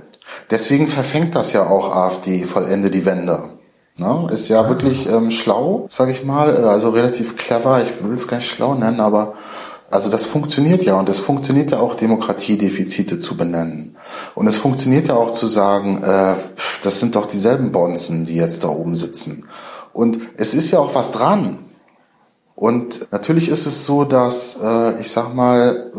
[0.52, 3.44] Deswegen verfängt das ja auch AfD vollende die Wende.
[4.00, 4.28] Ne?
[4.32, 7.82] Ist ja wirklich ähm, schlau, sage ich mal, äh, also relativ clever.
[7.82, 9.34] Ich will es gar nicht schlau nennen, aber
[9.90, 13.96] also das funktioniert ja und es funktioniert ja auch Demokratiedefizite zu benennen.
[14.36, 16.36] Und es funktioniert ja auch zu sagen, äh,
[16.84, 19.46] das sind doch dieselben Bonzen, die jetzt da oben sitzen.
[19.94, 21.58] Und es ist ja auch was dran.
[22.58, 25.92] Und natürlich ist es so, dass, äh, ich sag mal,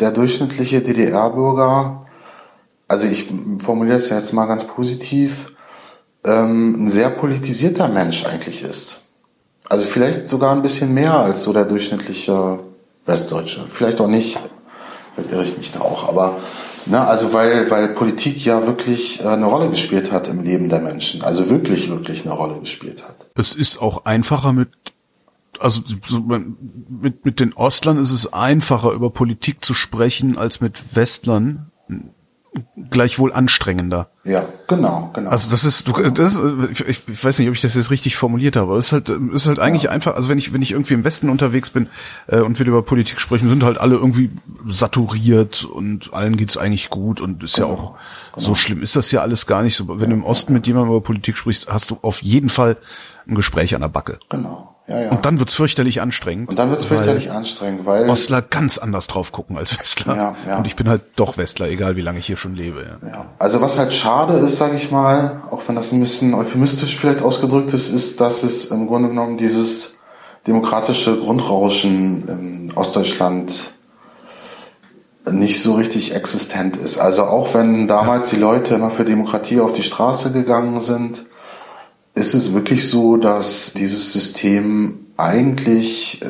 [0.00, 2.04] der durchschnittliche DDR-Bürger,
[2.88, 5.52] also ich formuliere es jetzt mal ganz positiv,
[6.24, 9.04] ähm, ein sehr politisierter Mensch eigentlich ist.
[9.68, 12.58] Also vielleicht sogar ein bisschen mehr als so der durchschnittliche
[13.06, 13.66] Westdeutsche.
[13.68, 14.36] Vielleicht auch nicht,
[15.14, 16.38] vielleicht irre ich mich da auch, aber
[16.86, 20.80] ne, also weil, weil Politik ja wirklich äh, eine Rolle gespielt hat im Leben der
[20.80, 21.22] Menschen.
[21.22, 23.30] Also wirklich, wirklich eine Rolle gespielt hat.
[23.36, 24.70] Es ist auch einfacher mit
[25.60, 30.96] also so, mit, mit den Ostlern ist es einfacher, über Politik zu sprechen, als mit
[30.96, 31.70] Westlern
[32.90, 34.10] gleichwohl anstrengender.
[34.24, 35.30] Ja, genau, genau.
[35.30, 36.40] Also das ist, du, das
[36.70, 39.08] ich, ich weiß nicht, ob ich das jetzt richtig formuliert habe, aber es ist halt,
[39.08, 39.90] ist halt eigentlich ja.
[39.90, 41.88] einfach, also wenn ich, wenn ich irgendwie im Westen unterwegs bin
[42.26, 44.30] äh, und wir über Politik sprechen, sind halt alle irgendwie
[44.66, 47.94] saturiert und allen geht's eigentlich gut und ist genau, ja auch
[48.34, 48.46] genau.
[48.46, 49.88] so schlimm ist das ja alles gar nicht so.
[49.88, 50.58] Wenn ja, du im Osten ja.
[50.58, 52.76] mit jemandem über Politik sprichst, hast du auf jeden Fall
[53.28, 54.18] ein Gespräch an der Backe.
[54.28, 54.69] Genau.
[54.90, 55.10] Ja, ja.
[55.10, 56.48] Und dann wird's fürchterlich anstrengend.
[56.48, 60.16] Und dann wird's fürchterlich anstrengend, weil Ostler ganz anders drauf gucken als Westler.
[60.16, 60.58] Ja, ja.
[60.58, 62.98] Und ich bin halt doch Westler, egal wie lange ich hier schon lebe.
[63.02, 63.08] Ja.
[63.08, 63.26] ja.
[63.38, 67.22] Also was halt schade ist, sage ich mal, auch wenn das ein bisschen euphemistisch vielleicht
[67.22, 69.94] ausgedrückt ist, ist, dass es im Grunde genommen dieses
[70.48, 73.74] demokratische Grundrauschen in Ostdeutschland
[75.30, 76.98] nicht so richtig existent ist.
[76.98, 81.26] Also auch wenn damals die Leute immer für Demokratie auf die Straße gegangen sind,
[82.20, 86.26] ist es wirklich so, dass dieses System eigentlich äh,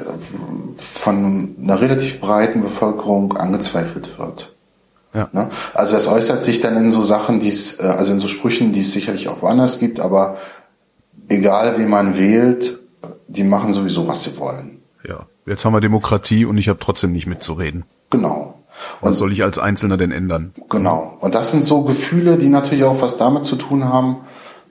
[0.76, 4.54] von einer relativ breiten Bevölkerung angezweifelt wird.
[5.14, 5.28] Ja.
[5.32, 5.50] Ne?
[5.74, 8.72] Also das äußert sich dann in so Sachen, die es, äh, also in so Sprüchen,
[8.72, 10.38] die es sicherlich auch woanders gibt, aber
[11.28, 12.78] egal wie man wählt,
[13.28, 14.80] die machen sowieso, was sie wollen.
[15.06, 17.84] Ja, jetzt haben wir Demokratie und ich habe trotzdem nicht mitzureden.
[18.10, 18.60] Genau.
[19.00, 20.52] Und was soll ich als Einzelner denn ändern?
[20.68, 21.16] Genau.
[21.20, 24.18] Und das sind so Gefühle, die natürlich auch was damit zu tun haben,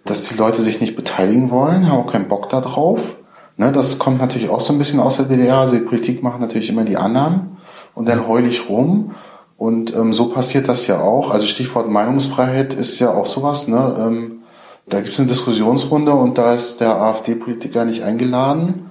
[0.06, 3.16] dass die Leute sich nicht beteiligen wollen, haben auch keinen Bock da drauf.
[3.58, 5.58] Ne, das kommt natürlich auch so ein bisschen aus der DDR.
[5.58, 7.58] Also die Politik machen natürlich immer die anderen
[7.93, 9.16] und dann heul ich rum.
[9.58, 11.32] Und ähm, so passiert das ja auch.
[11.32, 13.68] Also Stichwort Meinungsfreiheit ist ja auch sowas.
[13.68, 13.95] Ne?
[14.00, 14.39] Ähm,
[14.88, 18.89] da gibt es eine Diskussionsrunde und da ist der AfD-Politiker nicht eingeladen.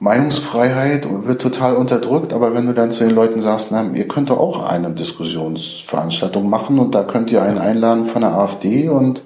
[0.00, 4.30] Meinungsfreiheit wird total unterdrückt, aber wenn du dann zu den Leuten sagst, na, ihr könnt
[4.30, 9.22] doch auch eine Diskussionsveranstaltung machen und da könnt ihr einen einladen von der AfD und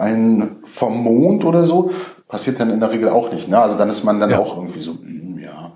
[0.00, 1.90] einen vom Mond oder so,
[2.28, 3.48] passiert dann in der Regel auch nicht.
[3.48, 3.60] Ne?
[3.60, 4.38] Also dann ist man dann ja.
[4.38, 5.72] auch irgendwie so, hm, ja.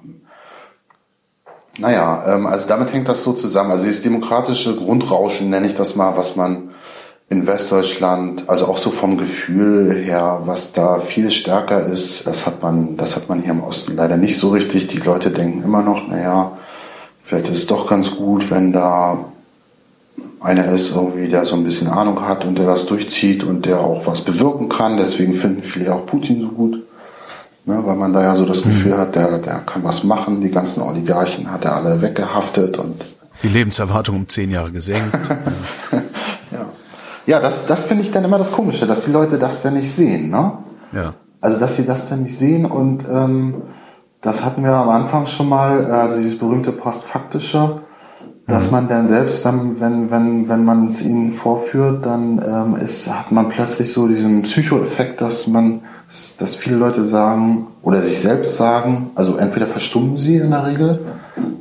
[1.79, 3.73] Naja, ähm, also damit hängt das so zusammen.
[3.73, 6.71] Also dieses demokratische Grundrauschen nenne ich das mal, was man
[7.31, 12.63] in Westdeutschland, also auch so vom Gefühl her, was da viel stärker ist, das hat
[12.63, 14.87] man, das hat man hier im Osten leider nicht so richtig.
[14.89, 16.59] Die Leute denken immer noch, naja,
[17.23, 19.33] vielleicht ist es doch ganz gut, wenn da
[20.45, 23.81] einer ist irgendwie, der so ein bisschen Ahnung hat und der das durchzieht und der
[23.81, 24.97] auch was bewirken kann.
[24.97, 26.83] Deswegen finden viele auch Putin so gut.
[27.67, 28.71] Ne, weil man da ja so das mhm.
[28.71, 30.43] Gefühl hat, der, der kann was machen.
[30.43, 33.03] Die ganzen Oligarchen hat er alle weggehaftet und
[33.43, 35.19] die Lebenserwartung um zehn Jahre gesenkt.
[37.27, 39.91] Ja, das, das finde ich dann immer das Komische, dass die Leute das dann nicht
[39.91, 40.31] sehen.
[40.31, 40.53] Ne?
[40.93, 41.15] Ja.
[41.41, 43.63] Also, dass sie das dann nicht sehen und ähm,
[44.21, 47.83] das hatten wir am Anfang schon mal, also dieses berühmte Postfaktische,
[48.47, 48.71] dass mhm.
[48.73, 53.33] man dann selbst, wenn, wenn, wenn, wenn man es ihnen vorführt, dann ähm, ist, hat
[53.33, 55.81] man plötzlich so diesen Psychoeffekt, dass man,
[56.39, 61.01] dass viele Leute sagen oder sich selbst sagen, also entweder verstummen sie in der Regel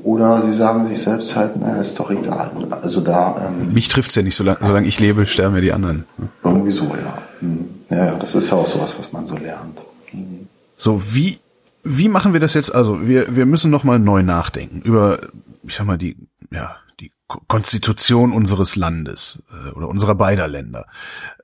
[0.04, 2.52] oder sie sagen sich selbst halt, naja, ist doch egal.
[2.82, 3.36] Also da.
[3.48, 6.06] Ähm, Mich trifft's ja nicht, solange, solange ich lebe, sterben ja die anderen.
[6.44, 7.18] Irgendwie so, ja.
[7.40, 7.66] Hm.
[7.90, 9.80] Ja, ja, das ist ja auch sowas, was man so lernt.
[10.12, 10.48] Mhm.
[10.76, 11.40] So, wie,
[11.84, 12.74] wie machen wir das jetzt?
[12.74, 15.20] Also, wir, wir müssen nochmal neu nachdenken über,
[15.64, 16.18] ich sag mal, die,
[16.54, 20.88] ja, die Konstitution unseres Landes äh, oder unserer beider Länder.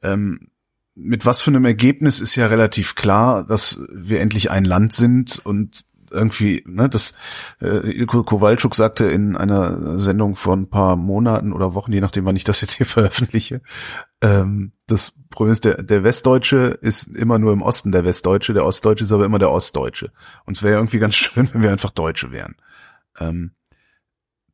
[0.02, 0.52] Ähm,
[0.96, 5.40] mit was für einem Ergebnis ist ja relativ klar, dass wir endlich ein Land sind
[5.44, 7.16] und irgendwie, ne, das
[7.62, 12.26] äh, Ilko Kowalczuk sagte in einer Sendung vor ein paar Monaten oder Wochen, je nachdem,
[12.26, 13.62] wann ich das jetzt hier veröffentliche,
[14.22, 18.66] ähm, das Problem ist, der, der Westdeutsche ist immer nur im Osten der Westdeutsche, der
[18.66, 20.12] Ostdeutsche ist aber immer der Ostdeutsche.
[20.46, 22.56] Und es wäre irgendwie ganz schön, wenn wir einfach Deutsche wären.
[23.20, 23.52] Ähm,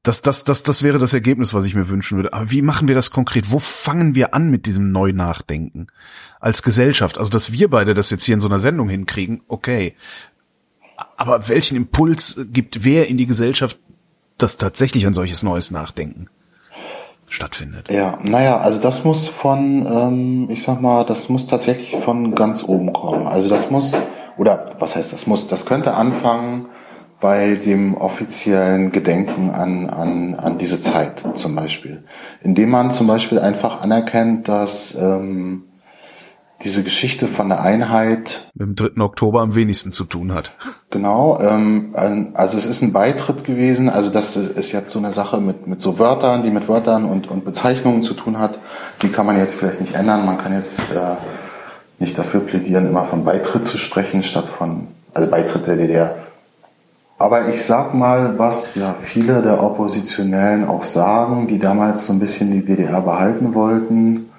[0.06, 2.32] das, das, das, das wäre das Ergebnis, was ich mir wünschen würde.
[2.32, 3.52] Aber wie machen wir das konkret?
[3.52, 5.88] Wo fangen wir an mit diesem Neu-Nachdenken
[6.40, 7.18] als Gesellschaft?
[7.18, 9.96] Also, dass wir beide das jetzt hier in so einer Sendung hinkriegen, okay.
[11.18, 13.80] Aber welchen Impuls gibt wer in die Gesellschaft,
[14.38, 16.30] dass tatsächlich ein solches neues Nachdenken
[17.28, 17.90] stattfindet?
[17.90, 22.64] Ja, naja, also das muss von, ähm, ich sag mal, das muss tatsächlich von ganz
[22.64, 23.26] oben kommen.
[23.26, 23.94] Also das muss,
[24.38, 26.68] oder was heißt das muss, das könnte anfangen
[27.26, 32.04] bei dem offiziellen Gedenken an, an, an diese Zeit zum Beispiel.
[32.44, 35.64] Indem man zum Beispiel einfach anerkennt, dass ähm,
[36.62, 39.02] diese Geschichte von der Einheit mit dem 3.
[39.02, 40.52] Oktober am wenigsten zu tun hat.
[40.92, 41.96] Genau, ähm,
[42.36, 45.82] also es ist ein Beitritt gewesen, also das ist jetzt so eine Sache mit, mit
[45.82, 48.60] so Wörtern, die mit Wörtern und, und Bezeichnungen zu tun hat.
[49.02, 50.28] Die kann man jetzt vielleicht nicht ändern.
[50.28, 51.16] Man kann jetzt äh,
[51.98, 56.25] nicht dafür plädieren, immer von Beitritt zu sprechen, statt von, also Beitritt der DDR.
[57.18, 62.20] Aber ich sag mal, was ja viele der Oppositionellen auch sagen, die damals so ein
[62.20, 64.30] bisschen die DDR behalten wollten,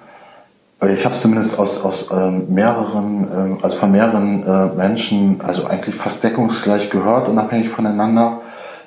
[0.85, 5.65] ich habe es zumindest aus, aus ähm, mehreren, ähm, also von mehreren äh, Menschen, also
[5.65, 8.41] eigentlich fast deckungsgleich gehört, unabhängig voneinander,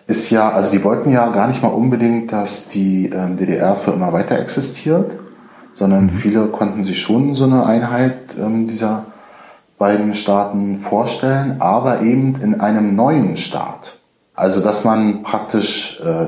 [0.07, 3.91] ist ja, also die wollten ja gar nicht mal unbedingt, dass die ähm, DDR für
[3.91, 5.19] immer weiter existiert,
[5.75, 6.11] sondern mhm.
[6.11, 9.07] viele konnten sich schon so eine Einheit ähm, dieser
[9.81, 13.99] beiden Staaten vorstellen, aber eben in einem neuen Staat.
[14.37, 16.27] Also dass man praktisch äh,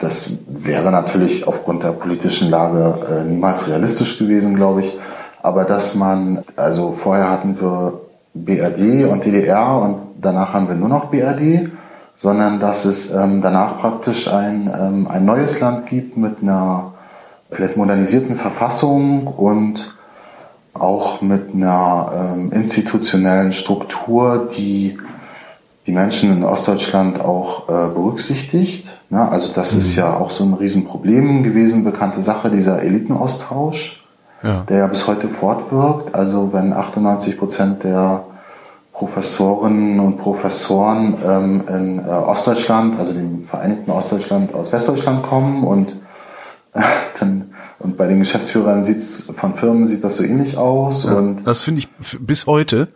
[0.00, 4.98] das wäre natürlich aufgrund der politischen Lage äh, niemals realistisch gewesen, glaube ich.
[5.42, 8.00] Aber dass man, also vorher hatten wir
[8.34, 11.70] BRD und DDR und danach haben wir nur noch BRD,
[12.16, 16.94] sondern dass es ähm, danach praktisch ein, ähm, ein neues Land gibt mit einer
[17.50, 19.98] vielleicht modernisierten Verfassung und
[20.74, 24.98] auch mit einer ähm, institutionellen Struktur, die
[25.86, 28.98] die Menschen in Ostdeutschland auch äh, berücksichtigt.
[29.10, 29.80] Ja, also das mhm.
[29.80, 34.06] ist ja auch so ein Riesenproblem gewesen, bekannte Sache, dieser Elitenaustausch,
[34.42, 34.64] ja.
[34.68, 36.14] der ja bis heute fortwirkt.
[36.14, 38.24] Also wenn 98 Prozent der
[38.92, 45.96] Professorinnen und Professoren ähm, in äh, Ostdeutschland, also dem Vereinigten Ostdeutschland aus Westdeutschland kommen und
[46.74, 46.82] äh,
[47.18, 47.49] dann
[47.80, 51.04] und bei den Geschäftsführern sieht's von Firmen sieht das so ähnlich aus.
[51.04, 51.88] Ja, und das finde ich
[52.20, 52.88] bis heute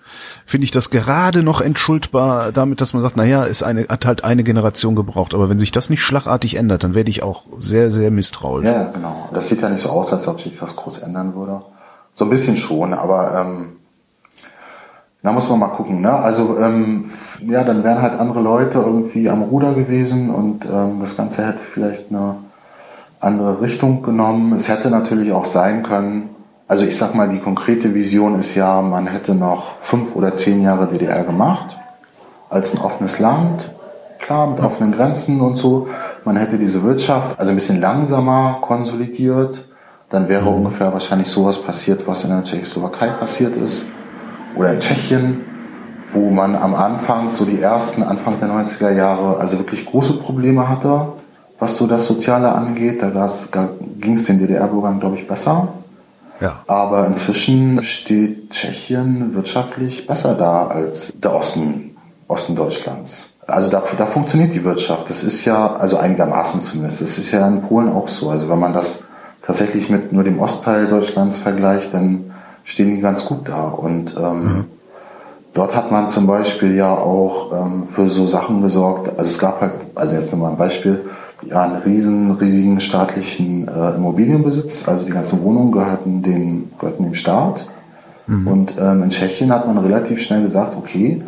[0.44, 4.04] finde ich das gerade noch entschuldbar damit, dass man sagt, na ja, ist eine hat
[4.04, 5.32] halt eine Generation gebraucht.
[5.32, 8.66] Aber wenn sich das nicht schlagartig ändert, dann werde ich auch sehr sehr misstrauisch.
[8.66, 9.30] Ja, genau.
[9.32, 11.62] Das sieht ja nicht so aus, als ob sich was groß ändern würde.
[12.14, 13.76] So ein bisschen schon, aber ähm,
[15.22, 16.02] da muss man mal gucken.
[16.02, 16.12] Ne?
[16.12, 17.06] Also ähm,
[17.40, 21.60] ja, dann wären halt andere Leute irgendwie am Ruder gewesen und ähm, das Ganze hätte
[21.60, 22.36] vielleicht eine
[23.24, 24.54] andere Richtung genommen.
[24.54, 26.34] Es hätte natürlich auch sein können,
[26.66, 30.62] also ich sag mal, die konkrete Vision ist ja, man hätte noch fünf oder zehn
[30.62, 31.78] Jahre DDR gemacht
[32.48, 33.70] als ein offenes Land,
[34.18, 35.88] klar, mit offenen Grenzen und so.
[36.24, 39.68] Man hätte diese Wirtschaft also ein bisschen langsamer konsolidiert.
[40.08, 40.64] Dann wäre mhm.
[40.64, 43.86] ungefähr wahrscheinlich sowas passiert, was in der Tschechoslowakei passiert ist
[44.56, 45.42] oder in Tschechien,
[46.12, 50.66] wo man am Anfang, so die ersten Anfang der 90er Jahre, also wirklich große Probleme
[50.66, 51.08] hatte,
[51.58, 53.02] was so das Soziale angeht.
[53.02, 53.68] Da, da
[54.00, 55.68] ging es den DDR-Bürgern, glaube ich, besser.
[56.40, 56.60] Ja.
[56.66, 61.96] Aber inzwischen steht Tschechien wirtschaftlich besser da als der Osten,
[62.28, 63.30] Osten Deutschlands.
[63.46, 65.08] Also da, da funktioniert die Wirtschaft.
[65.10, 67.02] Das ist ja, also einigermaßen zumindest.
[67.02, 68.30] Das ist ja in Polen auch so.
[68.30, 69.04] Also wenn man das
[69.46, 72.32] tatsächlich mit nur dem Ostteil Deutschlands vergleicht, dann
[72.64, 73.68] stehen die ganz gut da.
[73.68, 74.64] Und ähm, mhm.
[75.52, 79.10] dort hat man zum Beispiel ja auch ähm, für so Sachen gesorgt.
[79.18, 81.04] Also es gab halt, also jetzt nochmal ein Beispiel,
[81.42, 84.88] ja, einen riesen, riesigen staatlichen äh, Immobilienbesitz.
[84.88, 87.66] Also die ganzen Wohnungen gehörten, den, gehörten dem Staat.
[88.26, 88.48] Mhm.
[88.48, 91.22] Und ähm, in Tschechien hat man relativ schnell gesagt, okay,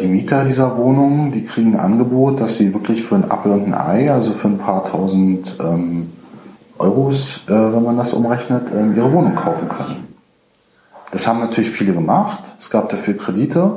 [0.00, 3.66] die Mieter dieser Wohnungen, die kriegen ein Angebot, dass sie wirklich für ein Apfel und
[3.66, 6.12] ein Ei, also für ein paar tausend ähm,
[6.78, 10.08] Euros, äh, wenn man das umrechnet, äh, ihre Wohnung kaufen können.
[11.12, 12.40] Das haben natürlich viele gemacht.
[12.58, 13.72] Es gab dafür Kredite.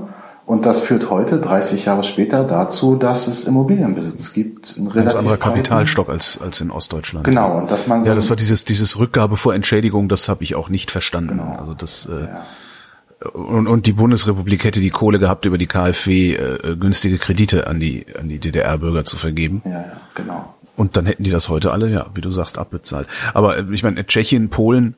[0.45, 4.75] Und das führt heute, 30 Jahre später, dazu, dass es Immobilienbesitz gibt.
[4.77, 7.25] Ein ganz anderer Kapitalstock als, als in Ostdeutschland.
[7.25, 7.57] Genau.
[7.59, 10.55] Und dass man so ja, das war dieses, dieses Rückgabe vor Entschädigung, das habe ich
[10.55, 11.37] auch nicht verstanden.
[11.37, 11.55] Genau.
[11.59, 12.45] Also das, äh, ja.
[13.31, 17.79] Und, und die Bundesrepublik hätte die Kohle gehabt, über die KfW äh, günstige Kredite an
[17.79, 19.61] die, an die DDR-Bürger zu vergeben.
[19.63, 20.53] Ja, ja, genau.
[20.75, 23.07] Und dann hätten die das heute alle, ja, wie du sagst, abbezahlt.
[23.33, 24.95] Aber äh, ich meine, Tschechien, Polen,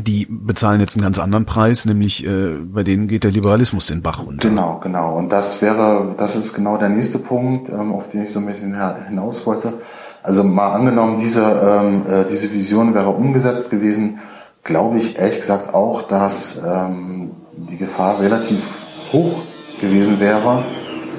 [0.00, 4.02] die bezahlen jetzt einen ganz anderen Preis, nämlich äh, bei denen geht der Liberalismus den
[4.02, 4.48] Bach runter.
[4.48, 5.16] Genau, genau.
[5.16, 8.46] Und das wäre, das ist genau der nächste Punkt, ähm, auf den ich so ein
[8.46, 8.76] bisschen
[9.06, 9.74] hinaus wollte.
[10.22, 14.20] Also mal angenommen, diese, ähm, äh, diese Vision wäre umgesetzt gewesen,
[14.62, 19.42] glaube ich ehrlich gesagt auch, dass ähm, die Gefahr relativ hoch
[19.80, 20.64] gewesen wäre,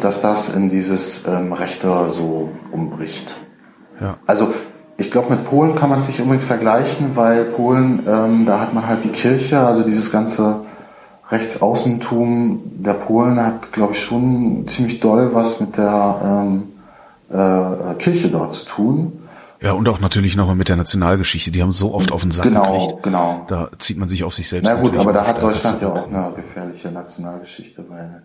[0.02, 3.36] dass das in dieses ähm, Rechte so umbricht.
[4.02, 4.18] Ja.
[4.26, 4.54] Also
[4.98, 8.74] ich glaube, mit Polen kann man es nicht unbedingt vergleichen, weil Polen, ähm, da hat
[8.74, 10.62] man halt die Kirche, also dieses ganze
[11.32, 16.64] Rechtsaußentum der Polen hat, glaube ich, schon ziemlich doll was mit der ähm,
[17.30, 19.20] äh, Kirche dort zu tun.
[19.62, 21.50] Ja, und auch natürlich nochmal mit der Nationalgeschichte.
[21.50, 23.04] Die haben so oft auf den Sack genau, gekriegt.
[23.04, 24.72] Genau, Da zieht man sich auf sich selbst.
[24.72, 28.22] Na gut, aber da hat Deutschland ja auch eine gefährliche Nationalgeschichte, weil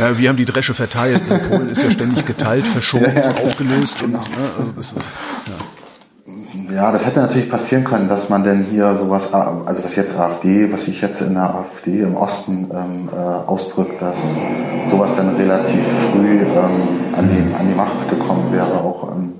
[0.00, 1.22] ja, wir haben die Dresche verteilt.
[1.48, 4.00] Polen ist ja ständig geteilt, verschoben, ja, ja, aufgelöst.
[4.00, 4.18] Genau.
[4.18, 4.94] Und, ne, also das,
[6.68, 6.74] ja.
[6.74, 10.72] ja, das hätte natürlich passieren können, dass man denn hier sowas, also was jetzt AfD,
[10.72, 13.16] was sich jetzt in der AfD im Osten ähm, äh,
[13.48, 14.18] ausdrückt, dass
[14.90, 19.32] sowas dann relativ früh ähm, an, die, an die Macht gekommen wäre, auch in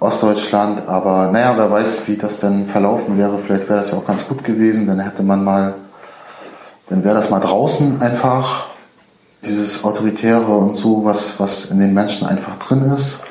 [0.00, 0.86] Ostdeutschland.
[0.88, 3.38] Aber naja, wer weiß, wie das denn verlaufen wäre.
[3.38, 4.86] Vielleicht wäre das ja auch ganz gut gewesen.
[4.86, 5.74] Dann hätte man mal
[6.88, 8.66] dann wäre das mal draußen einfach
[9.46, 13.24] dieses Autoritäre und so, was, was in den Menschen einfach drin ist.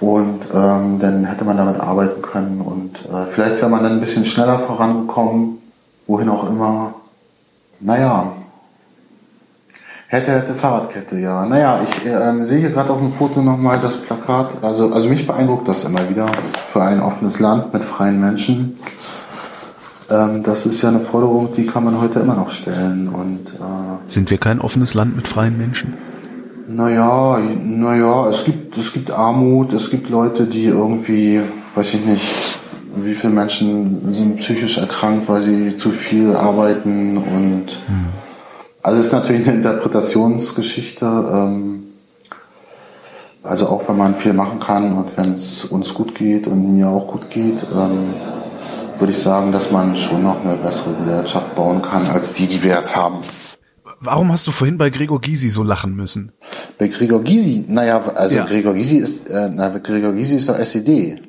[0.00, 4.00] Und ähm, dann hätte man damit arbeiten können und äh, vielleicht wäre man dann ein
[4.00, 5.58] bisschen schneller vorangekommen,
[6.06, 6.94] wohin auch immer.
[7.80, 8.32] Naja,
[10.08, 11.46] hätte, hätte Fahrradkette, ja.
[11.46, 14.62] Naja, ich äh, sehe hier gerade auf dem Foto nochmal das Plakat.
[14.62, 16.28] Also, also mich beeindruckt das immer wieder
[16.68, 18.78] für ein offenes Land mit freien Menschen.
[20.10, 23.08] Ähm, das ist ja eine Forderung, die kann man heute immer noch stellen.
[23.08, 25.94] Und, äh, Sind wir kein offenes Land mit freien Menschen?
[26.66, 31.40] Naja, naja, es gibt, es gibt Armut, es gibt Leute, die irgendwie,
[31.74, 32.60] weiß ich nicht,
[32.96, 38.06] wie viele Menschen sind psychisch erkrankt, weil sie zu viel arbeiten und hm.
[38.82, 41.04] also es ist natürlich eine Interpretationsgeschichte.
[41.04, 41.80] Ähm,
[43.42, 46.88] also auch wenn man viel machen kann und wenn es uns gut geht und mir
[46.88, 48.14] auch gut geht, ähm,
[49.00, 52.62] würde ich sagen, dass man schon noch eine bessere Gesellschaft bauen kann als die, die
[52.62, 53.20] wir jetzt haben.
[54.00, 56.32] Warum hast du vorhin bei Gregor Gysi so lachen müssen?
[56.78, 58.44] Bei Gregor Gysi, naja, also ja.
[58.44, 61.22] Gregor Gysi ist, äh, na, Gregor Gysi ist doch SED.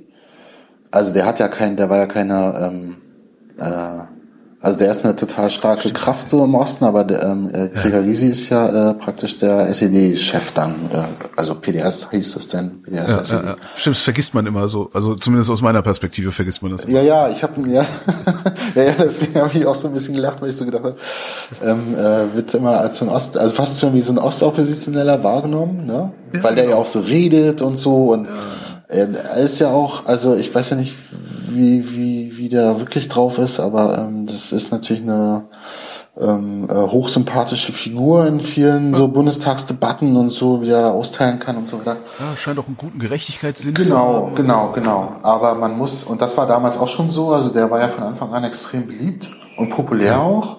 [0.92, 2.98] Also der hat ja kein, der war ja keine ähm,
[3.58, 4.15] äh,
[4.66, 5.94] also der ist eine total starke Stimmt.
[5.94, 9.70] Kraft so im Osten, aber der, ähm, äh, Gregor Gysi ist ja äh, praktisch der
[9.70, 10.74] SED-Chef dann.
[10.90, 12.82] Oder, also PDS hieß es denn.
[12.82, 13.44] PDS, ja, SED.
[13.44, 13.56] Ja, ja.
[13.76, 14.90] Stimmt, das vergisst man immer so.
[14.92, 16.86] Also zumindest aus meiner Perspektive vergisst man das.
[16.86, 17.00] Immer.
[17.00, 17.86] Ja, ja, ich habe ja,
[18.76, 20.96] ja, ja, deswegen habe ich auch so ein bisschen gelacht, weil ich so gedacht habe,
[21.64, 25.24] ähm, äh, wird immer als so ein Ost, also fast schon wie so ein Ostoppositioneller
[25.24, 26.12] wahrgenommen, ne?
[26.34, 26.78] Ja, weil der genau.
[26.78, 28.28] ja auch so redet und so und
[28.88, 30.96] er ist ja auch, also ich weiß ja nicht,
[31.54, 35.46] wie, wie, wie der wirklich drauf ist, aber ähm, das ist natürlich eine
[36.20, 41.68] ähm, äh, hochsympathische Figur in vielen so Bundestagsdebatten und so, wie er austeilen kann und
[41.68, 41.98] so weiter.
[42.20, 44.36] Ja, scheint auch einen guten Gerechtigkeitssinn genau, zu haben.
[44.36, 45.16] Genau, genau, genau.
[45.24, 48.04] Aber man muss, und das war damals auch schon so, also der war ja von
[48.04, 50.58] Anfang an extrem beliebt und populär auch.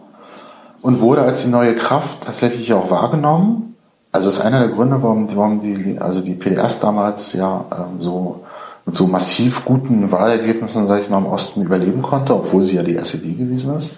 [0.83, 3.77] und wurde als die neue Kraft tatsächlich auch wahrgenommen.
[4.13, 8.45] Also ist einer der Gründe, warum, warum die, also die PDS damals ja ähm, so
[8.87, 12.85] mit so massiv guten Wahlergebnissen, sage ich mal, im Osten überleben konnte, obwohl sie ja
[12.85, 13.97] die SED gewesen ist.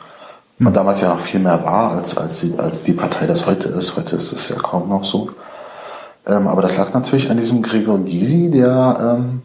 [0.58, 3.68] Und damals ja noch viel mehr war, als, als, die, als die Partei das heute
[3.68, 3.96] ist.
[3.96, 5.30] Heute ist es ja kaum noch so.
[6.26, 9.42] Ähm, aber das lag natürlich an diesem Gregor Gysi, der ähm,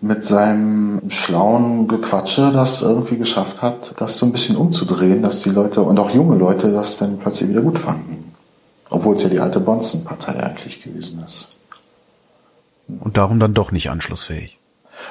[0.00, 5.50] mit seinem schlauen Gequatsche das irgendwie geschafft hat, das so ein bisschen umzudrehen, dass die
[5.50, 8.32] Leute und auch junge Leute das dann plötzlich wieder gut fanden.
[8.90, 11.48] Obwohl es ja die alte Bonzen-Partei eigentlich gewesen ist.
[13.00, 14.57] Und darum dann doch nicht anschlussfähig.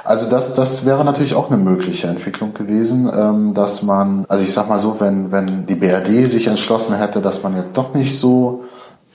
[0.03, 4.53] Also das, das wäre natürlich auch eine mögliche Entwicklung gewesen, ähm, dass man, also ich
[4.53, 8.17] sag mal so, wenn, wenn die BRD sich entschlossen hätte, dass man jetzt doch nicht
[8.17, 8.63] so,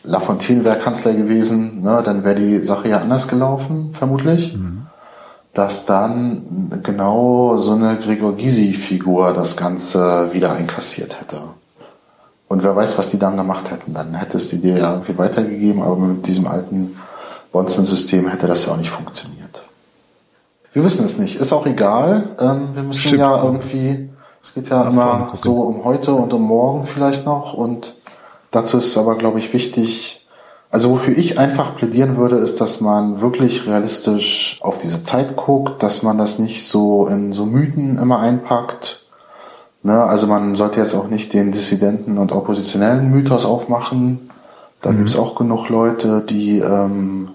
[0.05, 4.57] Lafontaine wäre Kanzler gewesen, ne, dann wäre die Sache ja anders gelaufen, vermutlich.
[4.57, 4.87] Mhm.
[5.55, 11.41] Dass dann genau so eine Gregor Gysi-Figur das Ganze wieder einkassiert hätte.
[12.49, 13.95] Und wer weiß, was die dann gemacht hätten.
[13.95, 16.97] Dann hätte es die Idee ja irgendwie weitergegeben, aber mit diesem alten
[17.53, 19.42] Bonzen-System hätte das ja auch nicht funktioniert.
[20.73, 21.37] Wir wissen es nicht.
[21.37, 22.25] Ist auch egal.
[22.41, 23.21] Ähm, wir müssen Stimmt.
[23.21, 24.09] ja irgendwie,
[24.43, 27.53] es geht ja immer so um heute und um morgen vielleicht noch.
[27.53, 27.95] Und
[28.51, 30.27] dazu ist es aber, glaube ich, wichtig,
[30.71, 35.83] also wofür ich einfach plädieren würde, ist, dass man wirklich realistisch auf diese Zeit guckt,
[35.83, 39.05] dass man das nicht so in so Mythen immer einpackt.
[39.83, 40.03] Ne?
[40.03, 44.31] Also man sollte jetzt auch nicht den Dissidenten und oppositionellen Mythos aufmachen.
[44.81, 44.97] Da mhm.
[44.97, 47.33] gibt es auch genug Leute, die ähm,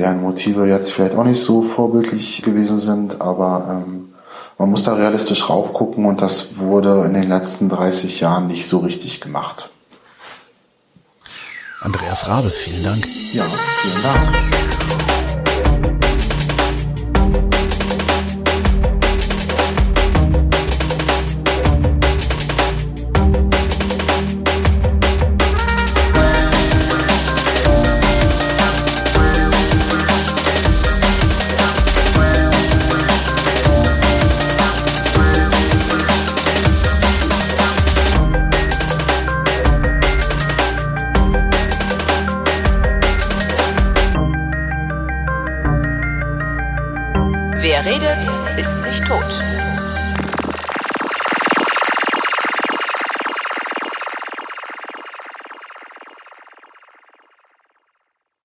[0.00, 4.12] deren Motive jetzt vielleicht auch nicht so vorbildlich gewesen sind, aber ähm,
[4.58, 8.78] man muss da realistisch raufgucken und das wurde in den letzten 30 Jahren nicht so
[8.78, 9.70] richtig gemacht.
[11.80, 13.04] Andreas Rabe, vielen Dank.
[13.32, 14.89] Ja, vielen Dank.